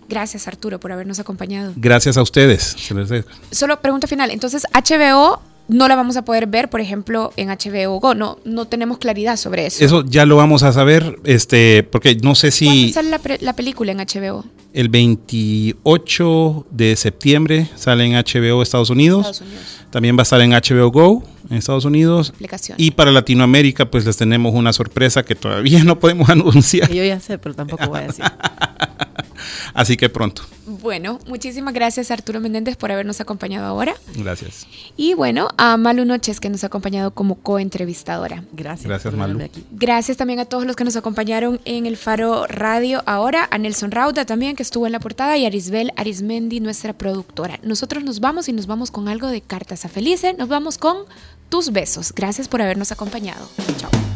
Gracias 0.10 0.48
Arturo 0.48 0.80
por 0.80 0.92
habernos 0.92 1.20
acompañado. 1.20 1.74
Gracias 1.76 2.18
a 2.18 2.22
ustedes. 2.22 2.76
se 2.78 2.94
les 2.94 3.10
deja. 3.10 3.28
Solo 3.52 3.80
pregunta 3.82 4.08
final, 4.08 4.32
entonces 4.32 4.64
HBO 4.74 5.42
no 5.68 5.88
la 5.88 5.96
vamos 5.96 6.16
a 6.18 6.24
poder 6.24 6.48
ver, 6.48 6.70
por 6.70 6.80
ejemplo, 6.82 7.32
en 7.36 7.50
HBO 7.50 8.00
Go, 8.00 8.14
no, 8.16 8.38
no 8.46 8.66
tenemos 8.66 8.98
claridad 9.00 9.36
sobre 9.38 9.66
eso. 9.66 9.84
Eso 9.84 10.04
ya 10.06 10.26
lo 10.26 10.36
vamos 10.38 10.64
a 10.64 10.72
saber, 10.72 11.20
este, 11.26 11.84
porque 11.84 12.16
no 12.16 12.36
sé 12.36 12.48
¿Cuándo 12.50 12.58
si 12.82 12.94
sale 12.94 13.10
la, 13.10 13.20
pre- 13.20 13.38
la 13.42 13.54
película 13.54 13.92
en 13.92 13.98
HBO? 14.00 14.46
el 14.74 14.90
28 14.90 16.68
de 16.70 16.96
septiembre 16.96 17.68
sale 17.76 18.06
en 18.06 18.14
HBO 18.14 18.62
Estados 18.62 18.90
Unidos, 18.92 19.20
Estados 19.26 19.42
Unidos. 19.42 19.66
también 19.90 20.16
va 20.18 20.22
a 20.22 20.24
estar 20.24 20.40
en 20.42 20.52
HBO 20.52 20.92
Go 20.92 21.24
en 21.50 21.58
Estados 21.58 21.86
Unidos. 21.86 22.30
Aplicación. 22.36 22.76
Y 22.80 22.92
para 22.92 23.12
Latinoamérica, 23.12 23.90
pues 23.90 24.06
les 24.06 24.18
tenemos 24.18 24.54
una 24.54 24.74
sorpresa 24.74 25.24
que 25.24 25.34
todavía 25.36 25.84
no 25.86 26.00
podemos 26.00 26.30
anunciar. 26.30 26.92
Yo 26.92 27.04
ya 27.04 27.20
sé, 27.20 27.38
pero 27.40 27.56
tampoco 27.56 27.88
voy 27.88 28.00
a 28.00 28.04
decir. 28.08 28.26
Así 29.74 29.98
que 29.98 30.10
pronto. 30.10 30.44
Bueno, 30.66 31.20
muchísimas 31.28 31.74
gracias 31.74 32.12
Arturo 32.12 32.40
Menéndez 32.40 32.76
por 32.76 32.92
habernos 32.92 33.22
acompañado 33.22 33.66
ahora. 33.66 33.96
Gracias. 34.16 34.68
Y 34.98 35.14
bueno, 35.14 35.48
a 35.58 35.78
Malu 35.78 36.06
Noches 36.06 36.40
que 36.40 36.50
nos 36.50 36.64
ha 36.64 36.68
acompañado 36.68 37.12
como 37.12 37.36
coentrevistadora. 37.36 38.44
Gracias. 38.52 38.88
Gracias, 38.88 39.14
Malu. 39.14 39.40
Gracias 39.72 40.18
también 40.18 40.40
a 40.40 40.46
todos 40.46 40.66
los 40.66 40.76
que 40.76 40.84
nos 40.84 40.96
acompañaron 40.96 41.60
en 41.66 41.86
el 41.86 41.98
Faro 41.98 42.48
Radio 42.48 43.02
ahora, 43.06 43.48
a 43.52 43.58
Nelson 43.58 43.92
Rauda 43.92 44.26
también 44.26 44.56
que 44.56 44.64
estuvo 44.64 44.86
en 44.86 44.92
la 44.92 45.00
portada 45.00 45.38
y 45.38 45.46
a 45.46 45.48
Arisbel 45.48 45.94
Arismendi, 45.96 46.60
nuestra 46.60 46.94
productora. 46.94 47.60
Nosotros 47.64 48.04
nos 48.04 48.20
vamos 48.20 48.50
y 48.50 48.54
nos 48.54 48.68
vamos 48.68 48.92
con 48.92 49.08
algo 49.08 49.28
de 49.28 49.42
Cartas 49.42 49.86
a 49.86 49.90
Felice, 49.90 50.34
nos 50.34 50.50
vamos 50.50 50.78
con 50.78 50.98
tus 51.50 51.72
besos. 51.72 52.14
Gracias 52.14 52.48
por 52.48 52.62
habernos 52.62 52.92
acompañado. 52.92 53.50
Chao. 53.78 54.07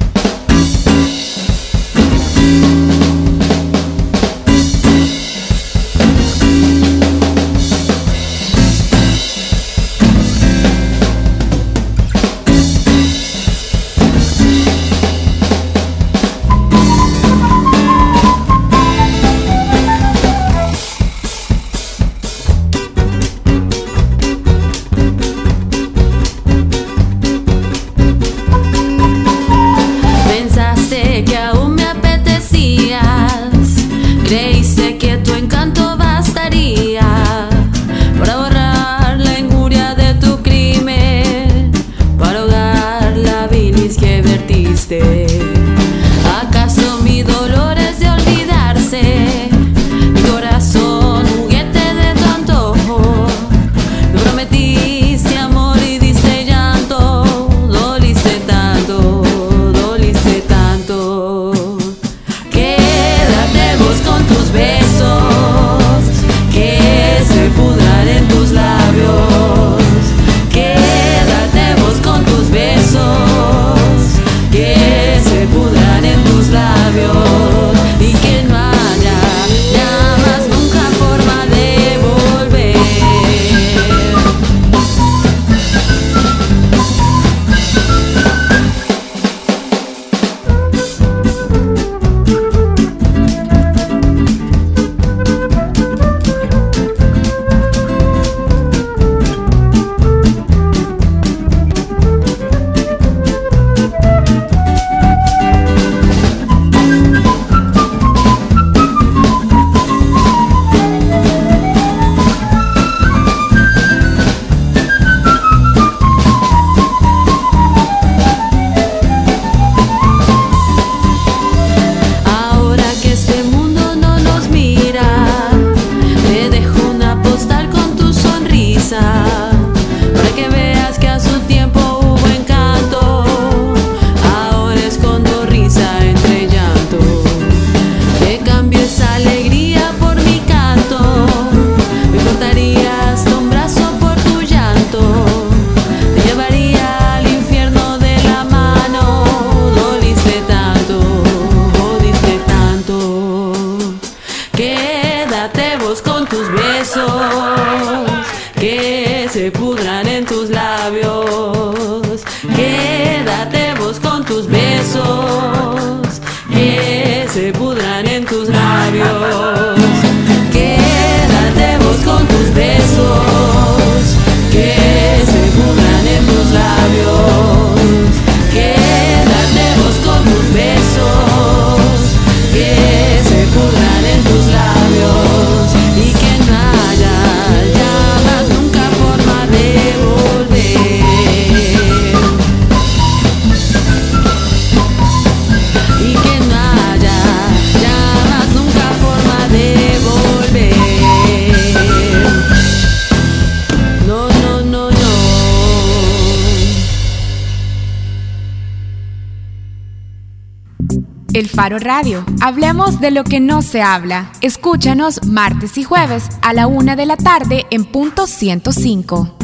Faro 211.71 211.85
Radio. 211.85 212.25
Hablemos 212.41 212.99
de 212.99 213.11
lo 213.11 213.23
que 213.23 213.39
no 213.39 213.61
se 213.61 213.81
habla. 213.81 214.33
Escúchanos 214.41 215.25
martes 215.25 215.77
y 215.77 215.85
jueves 215.85 216.27
a 216.41 216.53
la 216.53 216.67
una 216.67 216.97
de 216.97 217.05
la 217.05 217.15
tarde 217.15 217.65
en 217.71 217.85
punto 217.85 218.27
105. 218.27 219.37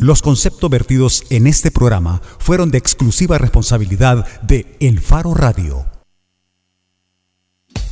Los 0.00 0.22
conceptos 0.22 0.68
vertidos 0.68 1.24
en 1.30 1.46
este 1.46 1.70
programa 1.70 2.20
fueron 2.40 2.72
de 2.72 2.78
exclusiva 2.78 3.38
responsabilidad 3.38 4.26
de 4.42 4.76
El 4.80 4.98
Faro 4.98 5.34
Radio. 5.34 5.86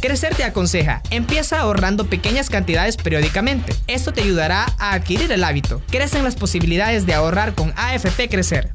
Crecer 0.00 0.34
te 0.34 0.42
aconseja, 0.42 1.00
empieza 1.10 1.60
ahorrando 1.60 2.10
pequeñas 2.10 2.50
cantidades 2.50 2.96
periódicamente. 2.96 3.72
Esto 3.86 4.12
te 4.12 4.22
ayudará 4.22 4.66
a 4.78 4.94
adquirir 4.94 5.30
el 5.30 5.44
hábito. 5.44 5.80
Crecen 5.90 6.24
las 6.24 6.34
posibilidades 6.34 7.06
de 7.06 7.14
ahorrar 7.14 7.54
con 7.54 7.72
AFP 7.76 8.28
Crecer. 8.28 8.74